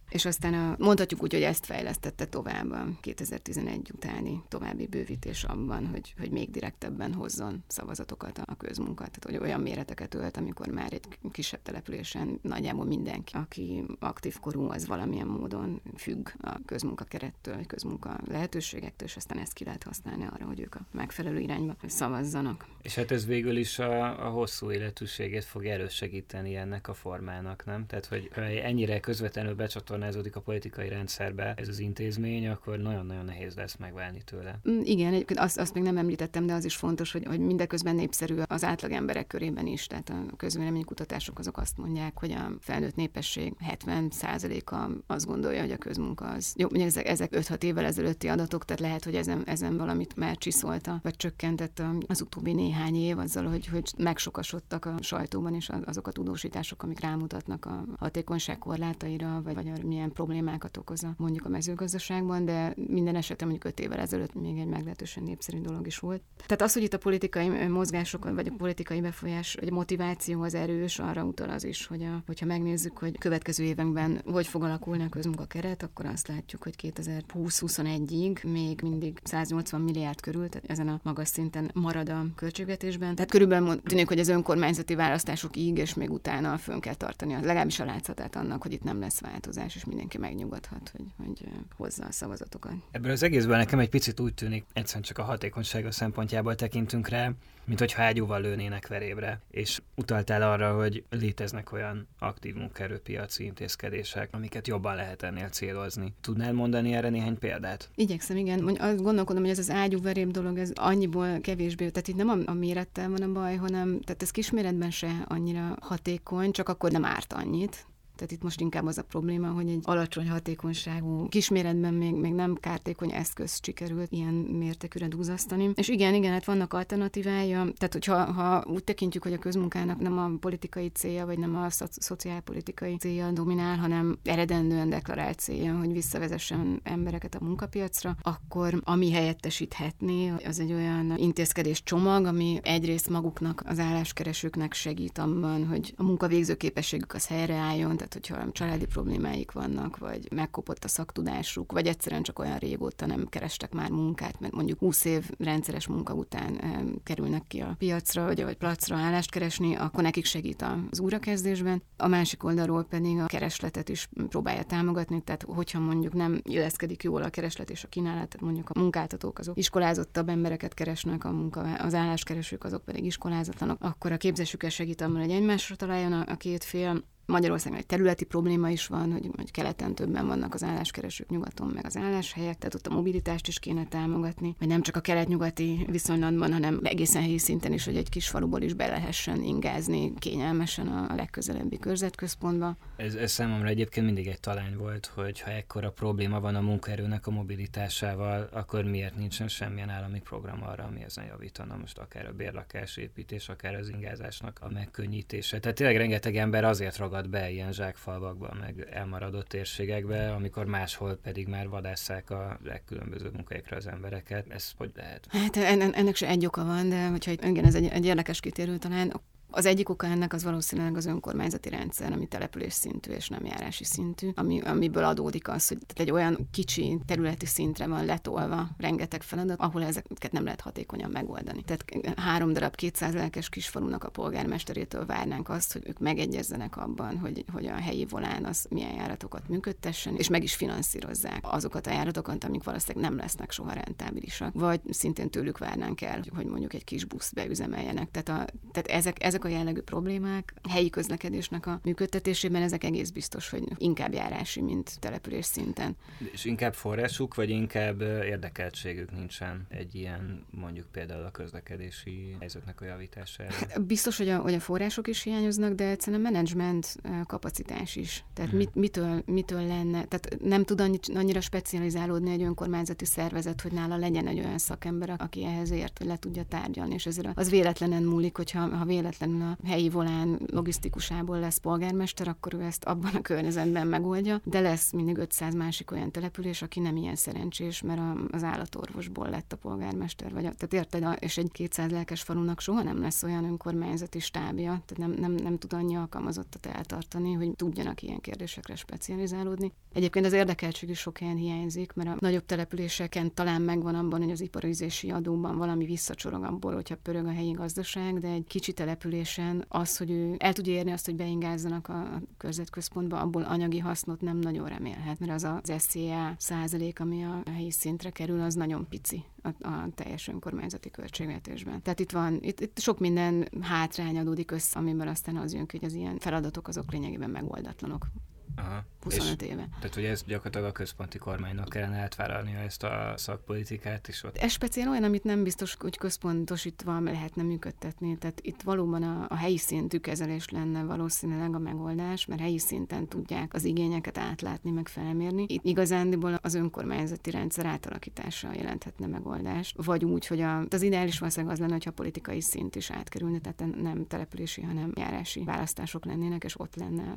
És 0.09 0.25
aztán 0.25 0.53
a, 0.53 0.75
mondhatjuk 0.77 1.23
úgy, 1.23 1.33
hogy 1.33 1.41
ezt 1.41 1.65
fejlesztette 1.65 2.25
tovább 2.25 2.71
a 2.71 2.85
2011 3.01 3.91
utáni 3.93 4.43
további 4.47 4.87
bővítés 4.87 5.43
abban, 5.43 5.87
hogy, 5.87 6.13
hogy 6.19 6.31
még 6.31 6.51
direktebben 6.51 7.13
hozzon 7.13 7.63
szavazatokat 7.67 8.37
a 8.45 8.55
közmunkat. 8.55 9.11
Tehát, 9.11 9.39
hogy 9.39 9.49
olyan 9.49 9.61
méreteket 9.61 10.13
ölt, 10.13 10.37
amikor 10.37 10.67
már 10.67 10.93
egy 10.93 11.05
kisebb 11.31 11.61
településen 11.61 12.39
nagyjából 12.41 12.85
mindenki, 12.85 13.35
aki 13.35 13.83
aktív 13.99 14.39
korú, 14.39 14.69
az 14.69 14.87
valamilyen 14.87 15.27
módon 15.27 15.81
függ 15.95 16.29
a 16.41 16.57
közmunka 16.65 17.03
kerettől, 17.03 17.53
a 17.53 17.65
közmunka 17.67 18.19
lehetőségektől, 18.27 19.07
és 19.07 19.15
aztán 19.15 19.37
ezt 19.37 19.53
ki 19.53 19.63
lehet 19.63 19.83
használni 19.83 20.25
arra, 20.25 20.45
hogy 20.45 20.59
ők 20.59 20.75
a 20.75 20.85
megfelelő 20.91 21.39
irányba 21.39 21.75
szavazzanak. 21.87 22.65
És 22.81 22.95
hát 22.95 23.11
ez 23.11 23.25
végül 23.25 23.57
is 23.57 23.79
a, 23.79 24.25
a 24.25 24.29
hosszú 24.29 24.71
életűségét 24.71 25.43
fog 25.43 25.65
elősegíteni 25.65 26.55
ennek 26.55 26.87
a 26.87 26.93
formának, 26.93 27.65
nem? 27.65 27.85
Tehát, 27.85 28.05
hogy 28.05 28.29
ennyire 28.63 28.99
közvetlenül 28.99 29.55
becsatol 29.55 29.96
becsatornázódik 29.97 30.35
a 30.35 30.41
politikai 30.41 30.89
rendszerbe 30.89 31.53
ez 31.57 31.67
az 31.67 31.79
intézmény, 31.79 32.47
akkor 32.47 32.77
nagyon-nagyon 32.77 33.25
nehéz 33.25 33.55
lesz 33.55 33.75
megválni 33.75 34.21
tőle. 34.25 34.59
Mm, 34.69 34.79
igen, 34.83 35.13
egyébként 35.13 35.39
azt, 35.39 35.57
azt 35.57 35.73
még 35.73 35.83
nem 35.83 35.97
említettem, 35.97 36.45
de 36.45 36.53
az 36.53 36.65
is 36.65 36.75
fontos, 36.75 37.11
hogy, 37.11 37.25
hogy 37.25 37.39
mindeközben 37.39 37.95
népszerű 37.95 38.35
az 38.47 38.63
átlag 38.63 38.91
emberek 38.91 39.27
körében 39.27 39.67
is. 39.67 39.87
Tehát 39.87 40.09
a 40.09 40.35
közvéleménykutatások 40.35 41.39
azok 41.39 41.57
azt 41.57 41.77
mondják, 41.77 42.19
hogy 42.19 42.31
a 42.31 42.51
felnőtt 42.59 42.95
népesség 42.95 43.53
70%-a 43.71 44.91
azt 45.07 45.25
gondolja, 45.25 45.61
hogy 45.61 45.71
a 45.71 45.77
közmunka 45.77 46.25
az. 46.25 46.53
Jó, 46.57 46.67
ezek, 46.71 47.07
ezek 47.07 47.29
5-6 47.35 47.63
évvel 47.63 47.85
ezelőtti 47.85 48.27
adatok, 48.27 48.65
tehát 48.65 48.81
lehet, 48.81 49.03
hogy 49.03 49.15
ezen, 49.15 49.43
ezen 49.45 49.77
valamit 49.77 50.15
már 50.15 50.37
csiszolta, 50.37 50.99
vagy 51.03 51.15
csökkentett 51.15 51.81
az 52.07 52.21
utóbbi 52.21 52.53
néhány 52.53 52.95
év 52.95 53.17
azzal, 53.17 53.45
hogy, 53.45 53.67
hogy 53.67 53.93
megsokasodtak 53.97 54.85
a 54.85 54.95
sajtóban 55.01 55.55
is 55.55 55.69
azok 55.85 56.07
a 56.07 56.11
tudósítások, 56.11 56.83
amik 56.83 56.99
rámutatnak 56.99 57.65
a 57.65 57.83
hatékonyság 57.99 58.57
korlátaira, 58.57 59.41
vagy, 59.43 59.53
vagy 59.53 59.67
a 59.67 59.86
milyen 59.87 60.11
problémákat 60.11 60.77
okoz 60.77 61.03
a, 61.03 61.13
mondjuk 61.17 61.45
a 61.45 61.49
mezőgazdaságban, 61.49 62.45
de 62.45 62.73
minden 62.87 63.15
esetben 63.15 63.47
mondjuk 63.47 63.71
öt 63.71 63.79
évvel 63.79 63.99
ezelőtt 63.99 64.33
még 64.33 64.57
egy 64.57 64.67
meglehetősen 64.67 65.23
népszerű 65.23 65.61
dolog 65.61 65.87
is 65.87 65.99
volt. 65.99 66.21
Tehát 66.45 66.61
az, 66.61 66.73
hogy 66.73 66.83
itt 66.83 66.93
a 66.93 66.97
politikai 66.97 67.67
mozgások, 67.67 68.33
vagy 68.33 68.47
a 68.47 68.53
politikai 68.57 69.01
befolyás, 69.01 69.55
vagy 69.59 69.69
a 69.69 69.73
motiváció 69.73 70.41
az 70.41 70.53
erős, 70.53 70.99
arra 70.99 71.23
utal 71.23 71.49
az 71.49 71.63
is, 71.63 71.85
hogy 71.85 72.03
a, 72.03 72.23
hogyha 72.25 72.45
megnézzük, 72.45 72.97
hogy 72.97 73.17
következő 73.17 73.63
években 73.63 74.21
hogy 74.25 74.47
fog 74.47 74.63
alakulni 74.63 75.03
a 75.03 75.09
közmunkakeret, 75.09 75.83
akkor 75.83 76.05
azt 76.05 76.27
látjuk, 76.27 76.63
hogy 76.63 76.75
2020-21-ig 76.81 78.51
még 78.51 78.79
mindig 78.81 79.19
180 79.23 79.81
milliárd 79.81 80.21
körül, 80.21 80.49
tehát 80.49 80.69
ezen 80.69 80.87
a 80.87 80.99
magas 81.03 81.27
szinten 81.27 81.71
marad 81.73 82.09
a 82.09 82.25
költségvetésben. 82.35 83.15
Tehát 83.15 83.31
körülbelül 83.31 83.81
tűnik, 83.81 84.07
hogy 84.07 84.19
az 84.19 84.27
önkormányzati 84.27 84.95
választásokig 84.95 85.77
és 85.77 85.93
még 85.93 86.11
utána 86.11 86.57
fönn 86.57 86.79
kell 86.79 86.93
tartani, 86.93 87.33
legalábbis 87.33 87.79
a 87.79 87.85
látszatát 87.85 88.35
annak, 88.35 88.61
hogy 88.61 88.73
itt 88.73 88.83
nem 88.83 88.99
lesz 88.99 89.19
változás 89.19 89.75
és 89.77 89.85
mindenki 89.85 90.17
megnyugodhat, 90.17 90.91
hogy, 90.97 91.05
hogy 91.25 91.43
hozza 91.75 92.05
a 92.05 92.11
szavazatokat. 92.11 92.73
Ebből 92.91 93.11
az 93.11 93.23
egészből 93.23 93.55
nekem 93.55 93.79
egy 93.79 93.89
picit 93.89 94.19
úgy 94.19 94.33
tűnik, 94.33 94.65
egyszerűen 94.73 95.03
csak 95.03 95.17
a 95.17 95.23
hatékonysága 95.23 95.91
szempontjából 95.91 96.55
tekintünk 96.55 97.07
rá, 97.07 97.31
mint 97.65 97.79
hogy 97.79 97.93
ágyúval 97.97 98.41
lőnének 98.41 98.87
verébre, 98.87 99.41
és 99.51 99.81
utaltál 99.95 100.41
arra, 100.41 100.75
hogy 100.75 101.03
léteznek 101.09 101.71
olyan 101.71 102.07
aktív 102.19 102.55
munkaerőpiaci 102.55 103.43
intézkedések, 103.43 104.29
amiket 104.31 104.67
jobban 104.67 104.95
lehet 104.95 105.23
ennél 105.23 105.49
célozni. 105.49 106.13
Tudnál 106.21 106.53
mondani 106.53 106.93
erre 106.93 107.09
néhány 107.09 107.39
példát? 107.39 107.89
Igyekszem, 107.95 108.37
igen. 108.37 108.63
Mondj, 108.63 108.79
azt 108.79 109.01
gondolkodom, 109.01 109.41
hogy 109.41 109.51
ez 109.51 109.59
az 109.59 109.69
ágyú 109.69 110.01
veréb 110.01 110.31
dolog, 110.31 110.57
ez 110.57 110.71
annyiból 110.75 111.39
kevésbé, 111.39 111.89
tehát 111.89 112.07
itt 112.07 112.15
nem 112.15 112.29
a, 112.29 112.37
a 112.45 112.53
mérettel 112.53 113.09
van 113.09 113.21
a 113.21 113.31
baj, 113.31 113.55
hanem 113.55 113.99
tehát 114.01 114.21
ez 114.21 114.31
kisméretben 114.31 114.91
se 114.91 115.23
annyira 115.27 115.77
hatékony, 115.81 116.51
csak 116.51 116.69
akkor 116.69 116.91
nem 116.91 117.05
árt 117.05 117.33
annyit. 117.33 117.85
Tehát 118.17 118.31
itt 118.31 118.43
most 118.43 118.61
inkább 118.61 118.85
az 118.85 118.97
a 118.97 119.03
probléma, 119.03 119.47
hogy 119.47 119.69
egy 119.69 119.79
alacsony 119.83 120.29
hatékonyságú, 120.29 121.27
kisméretben 121.27 121.93
még, 121.93 122.13
még 122.13 122.33
nem 122.33 122.55
kártékony 122.55 123.11
eszköz 123.11 123.59
sikerült 123.63 124.11
ilyen 124.11 124.33
mértékűre 124.33 125.07
dúzasztani. 125.07 125.71
És 125.75 125.87
igen, 125.87 126.13
igen, 126.13 126.31
hát 126.31 126.45
vannak 126.45 126.73
alternatívája. 126.73 127.57
Tehát, 127.77 127.93
hogyha 127.93 128.31
ha 128.31 128.63
úgy 128.67 128.83
tekintjük, 128.83 129.23
hogy 129.23 129.33
a 129.33 129.37
közmunkának 129.37 129.99
nem 129.99 130.17
a 130.17 130.29
politikai 130.39 130.87
célja, 130.87 131.25
vagy 131.25 131.39
nem 131.39 131.55
a 131.55 131.69
szo- 131.69 132.01
szociálpolitikai 132.01 132.97
célja 132.97 133.31
dominál, 133.31 133.77
hanem 133.77 134.17
eredendően 134.23 134.89
deklarált 134.89 135.39
célja, 135.39 135.77
hogy 135.77 135.91
visszavezessen 135.91 136.79
embereket 136.83 137.35
a 137.35 137.43
munkapiacra, 137.43 138.15
akkor 138.21 138.81
ami 138.83 139.11
helyettesíthetné, 139.11 140.33
az 140.45 140.59
egy 140.59 140.73
olyan 140.73 141.13
intézkedés 141.17 141.83
csomag, 141.83 142.25
ami 142.25 142.59
egyrészt 142.63 143.09
maguknak, 143.09 143.63
az 143.65 143.79
álláskeresőknek 143.79 144.73
segít 144.73 145.17
abban, 145.17 145.67
hogy 145.67 145.93
a 145.97 146.03
munkavégző 146.03 146.55
képességük 146.55 147.13
az 147.13 147.27
helyreálljon, 147.27 147.97
tehát 148.07 148.27
hogyha 148.27 148.51
családi 148.51 148.85
problémáik 148.85 149.51
vannak, 149.51 149.97
vagy 149.97 150.27
megkopott 150.31 150.83
a 150.83 150.87
szaktudásuk, 150.87 151.71
vagy 151.71 151.87
egyszerűen 151.87 152.23
csak 152.23 152.39
olyan 152.39 152.57
régóta 152.57 153.05
nem 153.05 153.27
kerestek 153.29 153.73
már 153.73 153.89
munkát, 153.89 154.39
mert 154.39 154.53
mondjuk 154.53 154.79
20 154.79 155.05
év 155.05 155.29
rendszeres 155.37 155.87
munka 155.87 156.13
után 156.13 156.59
kerülnek 157.03 157.43
ki 157.47 157.59
a 157.59 157.75
piacra, 157.77 158.25
vagy, 158.25 158.43
vagy 158.43 158.57
placra 158.57 158.95
állást 158.95 159.31
keresni, 159.31 159.75
akkor 159.75 160.03
nekik 160.03 160.25
segít 160.25 160.65
az 160.91 160.99
újrakezdésben. 160.99 161.83
A 161.97 162.07
másik 162.07 162.43
oldalról 162.43 162.83
pedig 162.83 163.19
a 163.19 163.25
keresletet 163.25 163.89
is 163.89 164.09
próbálja 164.29 164.63
támogatni, 164.63 165.21
tehát 165.21 165.43
hogyha 165.43 165.79
mondjuk 165.79 166.13
nem 166.13 166.41
illeszkedik 166.43 167.03
jól 167.03 167.21
a 167.21 167.29
kereslet 167.29 167.69
és 167.69 167.83
a 167.83 167.87
kínálat, 167.87 168.27
tehát 168.27 168.41
mondjuk 168.41 168.69
a 168.69 168.79
munkáltatók 168.79 169.39
azok 169.39 169.57
iskolázottabb 169.57 170.29
embereket 170.29 170.73
keresnek, 170.73 171.23
a 171.23 171.31
munka, 171.31 171.61
az 171.73 171.93
álláskeresők 171.93 172.63
azok 172.63 172.85
pedig 172.85 173.05
iskolázatlanok, 173.05 173.77
akkor 173.81 174.11
a 174.11 174.17
képzésükkel 174.17 174.69
segít 174.69 175.01
abban, 175.01 175.21
hogy 175.21 175.31
egymásra 175.31 175.75
találjon 175.75 176.13
a, 176.13 176.23
a 176.27 176.35
két 176.35 176.63
fél, 176.63 177.03
Magyarországon 177.27 177.77
egy 177.77 177.85
területi 177.85 178.25
probléma 178.25 178.69
is 178.69 178.87
van, 178.87 179.11
hogy, 179.11 179.29
hogy 179.35 179.51
keleten 179.51 179.95
többen 179.95 180.27
vannak 180.27 180.53
az 180.53 180.63
álláskeresők, 180.63 181.29
nyugaton 181.29 181.67
meg 181.67 181.85
az 181.85 181.97
álláshelyek, 181.97 182.57
tehát 182.57 182.75
ott 182.75 182.87
a 182.87 182.93
mobilitást 182.93 183.47
is 183.47 183.59
kéne 183.59 183.85
támogatni, 183.85 184.55
vagy 184.59 184.67
nem 184.67 184.81
csak 184.81 184.95
a 184.95 184.99
kelet-nyugati 184.99 185.85
viszonylatban, 185.89 186.53
hanem 186.53 186.79
egészen 186.83 187.21
helyi 187.21 187.37
szinten 187.37 187.73
is, 187.73 187.85
hogy 187.85 187.95
egy 187.97 188.09
kis 188.09 188.27
faluból 188.27 188.61
is 188.61 188.73
be 188.73 188.87
lehessen 188.87 189.41
ingázni 189.43 190.13
kényelmesen 190.13 190.87
a 190.87 191.15
legközelebbi 191.15 191.79
körzetközpontba. 191.79 192.77
Ez, 192.95 193.15
ez 193.15 193.31
számomra 193.31 193.67
egyébként 193.67 194.05
mindig 194.05 194.27
egy 194.27 194.39
talány 194.39 194.77
volt, 194.77 195.05
hogy 195.05 195.41
ha 195.41 195.51
ekkora 195.51 195.91
probléma 195.91 196.39
van 196.39 196.55
a 196.55 196.61
munkaerőnek 196.61 197.27
a 197.27 197.31
mobilitásával, 197.31 198.49
akkor 198.51 198.83
miért 198.83 199.17
nincsen 199.17 199.47
semmilyen 199.47 199.89
állami 199.89 200.19
program 200.19 200.63
arra, 200.63 200.83
ami 200.83 201.03
ezen 201.03 201.25
javítana, 201.25 201.77
most 201.77 201.97
akár 201.97 202.27
a 202.27 202.33
bérlakásépítés, 202.33 203.49
akár 203.49 203.75
az 203.75 203.89
ingázásnak 203.89 204.59
a 204.61 204.69
megkönnyítése. 204.69 205.59
Tehát 205.59 205.77
tényleg 205.77 205.97
rengeteg 205.97 206.35
ember 206.35 206.63
azért 206.63 206.97
ragad 206.97 207.16
ragad 207.17 207.29
be 207.29 207.49
ilyen 207.49 207.71
zsákfalvakba, 207.71 208.53
meg 208.59 208.87
elmaradott 208.91 209.47
térségekbe, 209.47 210.33
amikor 210.33 210.65
máshol 210.65 211.15
pedig 211.15 211.47
már 211.47 211.69
vadásszák 211.69 212.29
a 212.29 212.59
legkülönbözőbb 212.63 213.33
munkahelyekre 213.33 213.75
az 213.75 213.87
embereket. 213.87 214.45
Ez 214.49 214.71
hogy 214.77 214.91
lehet? 214.95 215.27
Hát 215.29 215.57
ennek 215.57 216.15
se 216.15 216.27
egy 216.27 216.45
oka 216.45 216.65
van, 216.65 216.89
de 216.89 217.07
hogyha 217.07 217.31
igen, 217.31 217.65
ez 217.65 217.75
egy, 217.75 217.87
egy 217.87 218.05
érdekes 218.05 218.39
kitérő 218.39 218.77
talán. 218.77 219.21
Az 219.49 219.65
egyik 219.65 219.89
oka 219.89 220.07
ennek 220.07 220.33
az 220.33 220.43
valószínűleg 220.43 220.95
az 220.95 221.05
önkormányzati 221.05 221.69
rendszer, 221.69 222.11
ami 222.11 222.27
település 222.27 222.73
szintű 222.73 223.11
és 223.11 223.27
nem 223.27 223.45
járási 223.45 223.83
szintű, 223.83 224.29
ami, 224.35 224.61
amiből 224.61 225.03
adódik 225.03 225.47
az, 225.47 225.67
hogy 225.67 225.77
egy 225.93 226.11
olyan 226.11 226.47
kicsi 226.51 226.99
területi 227.05 227.45
szintre 227.45 227.87
van 227.87 228.05
letolva 228.05 228.67
rengeteg 228.77 229.21
feladat, 229.21 229.59
ahol 229.59 229.83
ezeket 229.83 230.31
nem 230.31 230.43
lehet 230.43 230.61
hatékonyan 230.61 231.09
megoldani. 231.09 231.63
Tehát 231.63 232.19
három 232.19 232.53
darab 232.53 232.75
200 232.75 233.13
lelkes 233.13 233.49
kisfalunak 233.49 234.03
a 234.03 234.09
polgármesterétől 234.09 235.05
várnánk 235.05 235.49
azt, 235.49 235.73
hogy 235.73 235.83
ők 235.87 235.99
megegyezzenek 235.99 236.77
abban, 236.77 237.17
hogy, 237.17 237.45
hogy 237.51 237.65
a 237.65 237.75
helyi 237.75 238.05
volán 238.05 238.45
az 238.45 238.65
milyen 238.69 238.93
járatokat 238.93 239.47
működtessen, 239.47 240.15
és 240.15 240.29
meg 240.29 240.43
is 240.43 240.55
finanszírozzák 240.55 241.39
azokat 241.41 241.87
a 241.87 241.91
járatokat, 241.91 242.43
amik 242.43 242.63
valószínűleg 242.63 243.09
nem 243.09 243.19
lesznek 243.19 243.51
soha 243.51 243.73
rentábilisak. 243.73 244.53
Vagy 244.53 244.81
szintén 244.89 245.29
tőlük 245.29 245.57
várnánk 245.57 246.01
el, 246.01 246.23
hogy 246.35 246.45
mondjuk 246.45 246.73
egy 246.73 246.83
kis 246.83 247.05
buszt 247.05 247.33
beüzemeljenek. 247.33 248.11
Tehát, 248.11 248.29
a, 248.29 248.53
tehát 248.71 248.87
ezek, 248.87 249.23
ezek 249.23 249.36
ezek 249.37 249.51
a 249.51 249.57
jellegű 249.57 249.81
problémák 249.81 250.53
helyi 250.69 250.89
közlekedésnek 250.89 251.65
a 251.65 251.79
működtetésében 251.83 252.61
ezek 252.61 252.83
egész 252.83 253.09
biztos, 253.09 253.49
hogy 253.49 253.63
inkább 253.77 254.13
járási, 254.13 254.61
mint 254.61 254.99
település 254.99 255.45
szinten. 255.45 255.95
És 256.31 256.45
inkább 256.45 256.73
forrásuk, 256.73 257.35
vagy 257.35 257.49
inkább 257.49 258.01
érdekeltségük 258.01 259.11
nincsen 259.11 259.65
egy 259.69 259.95
ilyen 259.95 260.45
mondjuk 260.49 260.87
például 260.91 261.25
a 261.25 261.31
közlekedési 261.31 262.35
helyzetnek 262.39 262.81
a 262.81 262.85
javítására? 262.85 263.55
Biztos, 263.87 264.17
hogy 264.17 264.29
a, 264.29 264.39
hogy 264.39 264.53
a 264.53 264.59
források 264.59 265.07
is 265.07 265.21
hiányoznak, 265.21 265.73
de 265.73 265.87
egyszerűen 265.87 266.25
a 266.25 266.29
menedzsment 266.29 266.95
kapacitás 267.25 267.95
is. 267.95 268.23
Tehát 268.33 268.49
hmm. 268.49 268.59
mit, 268.59 268.75
mitől, 268.75 269.23
mitől 269.25 269.67
lenne, 269.67 270.05
tehát 270.05 270.37
nem 270.41 270.63
tud 270.63 270.81
annyi, 270.81 270.99
annyira 271.15 271.41
specializálódni 271.41 272.31
egy 272.31 272.41
önkormányzati 272.41 273.05
szervezet, 273.05 273.61
hogy 273.61 273.71
nála 273.71 273.97
legyen 273.97 274.27
egy 274.27 274.39
olyan 274.39 274.57
szakember, 274.57 275.15
aki 275.17 275.45
ehhez 275.45 275.71
ért, 275.71 275.97
hogy 275.97 276.07
le 276.07 276.17
tudja 276.17 276.43
tárgyalni, 276.43 276.93
és 276.93 277.05
ezért 277.05 277.27
az 277.33 277.49
véletlenen 277.49 278.03
múlik, 278.03 278.35
hogyha 278.37 278.75
ha 278.77 278.85
véletlenül 279.27 279.57
a 279.63 279.67
helyi 279.67 279.89
volán 279.89 280.39
logisztikusából 280.51 281.39
lesz 281.39 281.57
polgármester, 281.57 282.27
akkor 282.27 282.53
ő 282.53 282.61
ezt 282.61 282.83
abban 282.83 283.11
a 283.13 283.21
környezetben 283.21 283.87
megoldja, 283.87 284.41
de 284.43 284.59
lesz 284.59 284.91
mindig 284.91 285.17
500 285.17 285.53
másik 285.53 285.91
olyan 285.91 286.11
település, 286.11 286.61
aki 286.61 286.79
nem 286.79 286.95
ilyen 286.95 287.15
szerencsés, 287.15 287.81
mert 287.81 288.01
az 288.31 288.43
állatorvosból 288.43 289.29
lett 289.29 289.53
a 289.53 289.57
polgármester, 289.57 290.33
vagy 290.33 290.45
a, 290.45 290.51
tehát 290.53 290.73
érted, 290.73 291.17
és 291.19 291.37
egy 291.37 291.51
200 291.51 291.91
lelkes 291.91 292.21
falunak 292.21 292.59
soha 292.59 292.83
nem 292.83 292.99
lesz 293.01 293.23
olyan 293.23 293.43
önkormányzati 293.43 294.19
stábja, 294.19 294.81
tehát 294.85 294.97
nem, 294.97 295.11
nem, 295.11 295.31
nem 295.43 295.57
tud 295.57 295.73
annyi 295.73 295.95
alkalmazottat 295.95 296.65
eltartani, 296.65 297.33
hogy 297.33 297.51
tudjanak 297.55 298.01
ilyen 298.01 298.19
kérdésekre 298.19 298.75
specializálódni. 298.75 299.71
Egyébként 299.93 300.25
az 300.25 300.33
érdekeltség 300.33 300.89
is 300.89 300.99
sok 300.99 301.17
helyen 301.17 301.35
hiányzik, 301.35 301.93
mert 301.93 302.09
a 302.09 302.17
nagyobb 302.19 302.45
településeken 302.45 303.33
talán 303.33 303.61
megvan 303.61 303.95
abban, 303.95 304.21
hogy 304.21 304.31
az 304.31 304.41
iparizési 304.41 305.09
adóban 305.09 305.57
valami 305.57 305.85
visszacsorog 305.85 306.43
abból, 306.43 306.73
hogyha 306.73 306.95
pörög 306.95 307.25
a 307.25 307.31
helyi 307.31 307.51
gazdaság, 307.51 308.19
de 308.19 308.27
egy 308.27 308.47
kicsi 308.47 308.73
településen 309.17 309.65
az, 309.67 309.97
hogy 309.97 310.11
ő 310.11 310.35
el 310.37 310.53
tudja 310.53 310.73
érni 310.73 310.91
azt, 310.91 311.05
hogy 311.05 311.15
beingázzanak 311.15 311.87
a 311.87 312.21
körzetközpontba, 312.37 313.19
abból 313.19 313.43
anyagi 313.43 313.79
hasznot 313.79 314.21
nem 314.21 314.37
nagyon 314.37 314.67
remélhet, 314.67 315.19
mert 315.19 315.31
az 315.31 315.43
az 315.43 315.73
SZIA 315.77 316.35
százalék, 316.37 316.99
ami 316.99 317.23
a 317.23 317.41
helyi 317.51 317.71
szintre 317.71 318.09
kerül, 318.09 318.41
az 318.41 318.53
nagyon 318.53 318.87
pici 318.89 319.23
a, 319.41 319.47
a 319.47 319.89
teljes 319.95 320.27
önkormányzati 320.27 320.89
költségvetésben. 320.89 321.81
Tehát 321.81 321.99
itt 321.99 322.11
van, 322.11 322.37
itt, 322.41 322.59
itt 322.59 322.79
sok 322.79 322.99
minden 322.99 323.47
hátrány 323.61 324.17
adódik 324.17 324.51
össze, 324.51 324.79
amiben 324.79 325.07
aztán 325.07 325.37
az 325.37 325.53
jön 325.53 325.65
hogy 325.71 325.83
az 325.83 325.93
ilyen 325.93 326.17
feladatok 326.17 326.67
azok 326.67 326.91
lényegében 326.91 327.29
megoldatlanok. 327.29 328.07
Aha. 328.55 328.83
25 329.03 329.41
és, 329.41 329.47
éve. 329.47 329.67
Tehát, 329.79 329.93
hogy 329.93 330.03
ez 330.03 330.23
gyakorlatilag 330.23 330.67
a 330.67 330.71
központi 330.71 331.17
kormánynak 331.17 331.69
kellene 331.69 331.97
átvállalnia 331.97 332.57
ezt 332.57 332.83
a 332.83 333.13
szakpolitikát 333.15 334.07
is 334.07 334.23
ott. 334.23 334.37
Ez 334.37 334.51
speciál 334.51 334.89
olyan, 334.89 335.03
amit 335.03 335.23
nem 335.23 335.43
biztos, 335.43 335.75
hogy 335.79 335.97
központosítva 335.97 336.99
lehetne 336.99 337.43
működtetni. 337.43 338.17
Tehát 338.17 338.39
itt 338.41 338.61
valóban 338.61 339.03
a, 339.03 339.25
a 339.29 339.35
helyi 339.35 339.57
szintű 339.57 339.97
kezelés 339.97 340.49
lenne 340.49 340.83
valószínűleg 340.83 341.55
a 341.55 341.59
megoldás, 341.59 342.25
mert 342.25 342.41
helyi 342.41 342.59
szinten 342.59 343.07
tudják 343.07 343.53
az 343.53 343.63
igényeket 343.63 344.17
átlátni, 344.17 344.71
meg 344.71 344.87
felmérni. 344.87 345.45
Itt 345.47 345.63
igazándiból 345.63 346.39
az 346.41 346.53
önkormányzati 346.53 347.31
rendszer 347.31 347.65
átalakítása 347.65 348.53
jelenthetne 348.53 349.07
megoldást. 349.07 349.83
Vagy 349.83 350.05
úgy, 350.05 350.27
hogy 350.27 350.41
a, 350.41 350.65
az 350.69 350.81
ideális 350.81 351.19
valószínűleg 351.19 351.53
az 351.53 351.59
lenne, 351.59 351.73
hogyha 351.73 351.89
a 351.89 351.93
politikai 351.93 352.41
szint 352.41 352.75
is 352.75 352.91
átkerülne, 352.91 353.39
tehát 353.39 353.81
nem 353.81 354.07
települési, 354.07 354.61
hanem 354.61 354.91
járási 354.95 355.43
választások 355.43 356.05
lennének, 356.05 356.43
és 356.43 356.59
ott 356.59 356.75
lenne 356.75 357.15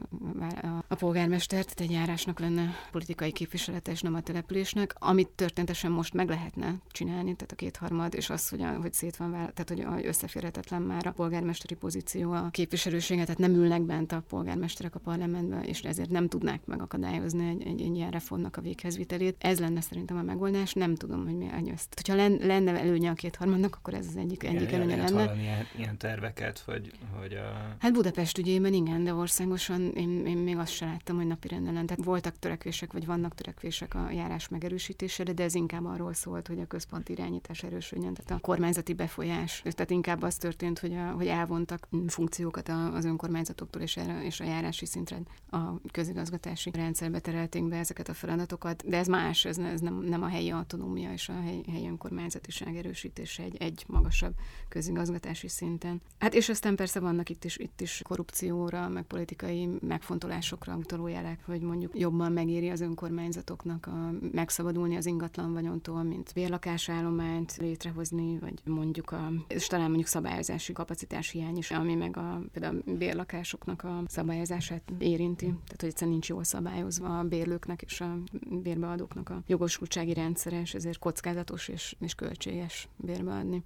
a, 0.63 0.85
a 0.89 0.95
polgármester 0.95 1.20
tehát 1.29 1.81
egy 1.81 1.91
járásnak 1.91 2.39
lenne 2.39 2.75
politikai 2.91 3.33
képviselete, 3.33 3.91
és 3.91 4.01
nem 4.01 4.15
a 4.15 4.21
településnek, 4.21 4.95
amit 4.99 5.29
történetesen 5.29 5.91
most 5.91 6.15
meg 6.15 6.29
lehetne 6.29 6.75
csinálni, 6.91 7.35
tehát 7.35 7.53
a 7.53 7.55
kétharmad, 7.55 8.15
és 8.15 8.31
az, 8.31 8.49
hogy, 8.49 8.63
a, 8.63 8.73
hogy 8.81 8.93
szét 8.93 9.17
van 9.17 9.31
vála, 9.31 9.51
tehát 9.55 9.89
hogy 9.95 10.07
összeférhetetlen 10.07 10.83
már 10.83 11.07
a 11.07 11.13
polgármesteri 11.13 11.75
pozíció 11.75 12.33
a 12.33 12.49
képviselőséget, 12.51 13.25
tehát 13.25 13.41
nem 13.41 13.55
ülnek 13.55 13.83
bent 13.83 14.13
a 14.13 14.23
polgármesterek 14.29 14.95
a 14.95 14.99
parlamentben, 14.99 15.63
és 15.63 15.81
ezért 15.81 16.11
nem 16.11 16.29
tudnák 16.29 16.67
megakadályozni 16.67 17.49
egy, 17.49 17.63
egy, 17.63 17.81
egy 17.81 17.97
ilyen 17.97 18.11
reformnak 18.11 18.57
a 18.57 18.61
véghezvitelét. 18.61 19.37
Ez 19.39 19.61
lenne 19.61 19.81
szerintem 19.81 20.17
a 20.17 20.23
megoldás, 20.23 20.73
nem 20.73 20.95
tudom, 20.95 21.25
hogy 21.25 21.37
mi 21.37 21.49
ezt. 21.73 21.95
Hogyha 21.95 22.15
lenne 22.47 22.81
előnye 22.81 23.11
a 23.11 23.15
kétharmadnak, 23.15 23.77
akkor 23.77 23.95
ez 23.95 24.07
az 24.07 24.17
egyik, 24.17 24.45
egyik 24.45 24.73
előnye 24.73 24.97
lenne. 24.97 25.35
Ilyen, 25.41 25.67
ilyen 25.77 25.97
terveket, 25.97 26.59
hogy, 26.59 26.93
hogy 27.19 27.33
a... 27.33 27.77
Hát 27.79 27.93
Budapest 27.93 28.39
ügyében 28.39 28.73
igen, 28.73 29.05
de 29.05 29.15
országosan 29.15 29.93
én, 29.95 30.27
én 30.27 30.37
még 30.37 30.57
azt 30.57 30.73
sem 30.73 30.89
láttam, 30.89 31.10
hogy 31.17 31.27
napi 31.27 31.49
ellen. 31.55 31.87
Tehát 31.87 32.05
voltak 32.05 32.39
törekvések, 32.39 32.93
vagy 32.93 33.07
vannak 33.07 33.35
törekvések 33.35 33.95
a 33.95 34.11
járás 34.11 34.49
megerősítésére, 34.49 35.33
de 35.33 35.43
ez 35.43 35.55
inkább 35.55 35.85
arról 35.85 36.13
szólt, 36.13 36.47
hogy 36.47 36.61
a 36.61 36.67
központi 36.67 37.13
irányítás 37.13 37.63
erősödjön, 37.63 38.15
tehát 38.15 38.31
a 38.31 38.47
kormányzati 38.47 38.95
befolyás. 38.95 39.63
Tehát 39.63 39.91
inkább 39.91 40.23
az 40.23 40.37
történt, 40.37 40.79
hogy, 40.79 40.95
a, 40.95 41.11
hogy 41.11 41.27
elvontak 41.27 41.89
funkciókat 42.07 42.69
az 42.69 43.05
önkormányzatoktól, 43.05 43.83
és, 43.83 43.97
erre, 43.97 44.25
és 44.25 44.41
a 44.41 44.45
járási 44.45 44.87
szintre 44.87 45.19
a 45.51 45.81
közigazgatási 45.91 46.71
rendszerbe 46.71 47.19
terelték 47.19 47.69
be 47.69 47.77
ezeket 47.77 48.09
a 48.09 48.15
feladatokat. 48.15 48.89
De 48.89 48.97
ez 48.97 49.07
más, 49.07 49.45
ez, 49.45 49.59
ez 49.59 49.81
nem, 49.81 49.95
nem 49.95 50.23
a 50.23 50.29
helyi 50.29 50.51
autonómia 50.51 51.13
és 51.13 51.29
a 51.29 51.41
helyi, 51.41 51.65
helyi 51.71 51.87
önkormányzatiság 51.87 52.77
erősítése 52.77 53.43
egy, 53.43 53.57
egy 53.57 53.85
magasabb 53.87 54.35
közigazgatási 54.69 55.49
szinten. 55.49 56.01
Hát 56.19 56.35
és 56.35 56.49
aztán 56.49 56.77
persze 56.77 57.01
vannak 57.01 57.29
itt 57.29 57.45
is, 57.45 57.57
itt 57.57 57.81
is 57.81 58.03
korrupcióra, 58.05 58.89
meg 58.89 59.03
politikai 59.03 59.69
megfontolásokra 59.81 60.77
utaló 60.77 61.00
jelek, 61.09 61.41
hogy 61.47 61.61
mondjuk 61.61 61.99
jobban 61.99 62.33
megéri 62.33 62.69
az 62.69 62.81
önkormányzatoknak 62.81 63.87
a, 63.87 64.13
megszabadulni 64.33 64.97
az 64.97 65.07
ingatlan 65.07 65.53
vagyontól, 65.53 66.03
mint 66.03 66.31
bérlakásállományt 66.35 67.57
létrehozni, 67.57 68.39
vagy 68.39 68.61
mondjuk 68.65 69.13
a, 69.13 69.33
és 69.49 69.67
talán 69.67 69.87
mondjuk 69.87 70.09
szabályozási 70.09 70.73
kapacitás 70.73 71.31
hiány 71.31 71.57
is, 71.57 71.71
ami 71.71 71.95
meg 71.95 72.17
a, 72.17 72.41
például 72.53 72.83
a 72.87 72.91
bérlakásoknak 72.91 73.85
a 73.85 74.03
szabályozását 74.07 74.83
érinti. 74.99 75.45
Tehát, 75.47 75.81
hogy 75.81 75.89
egyszerűen 75.89 76.13
nincs 76.13 76.29
jól 76.29 76.45
szabályozva 76.45 77.19
a 77.19 77.25
bérlőknek 77.25 77.83
és 77.83 78.01
a 78.01 78.19
bérbeadóknak 78.63 79.29
a 79.29 79.43
jogosultsági 79.47 80.15
rendszere, 80.15 80.61
és 80.61 80.75
ezért 80.75 80.99
kockázatos 80.99 81.69
és, 81.69 81.97
és 82.01 82.15
költséges 82.15 82.89
bérbeadni 82.97 83.63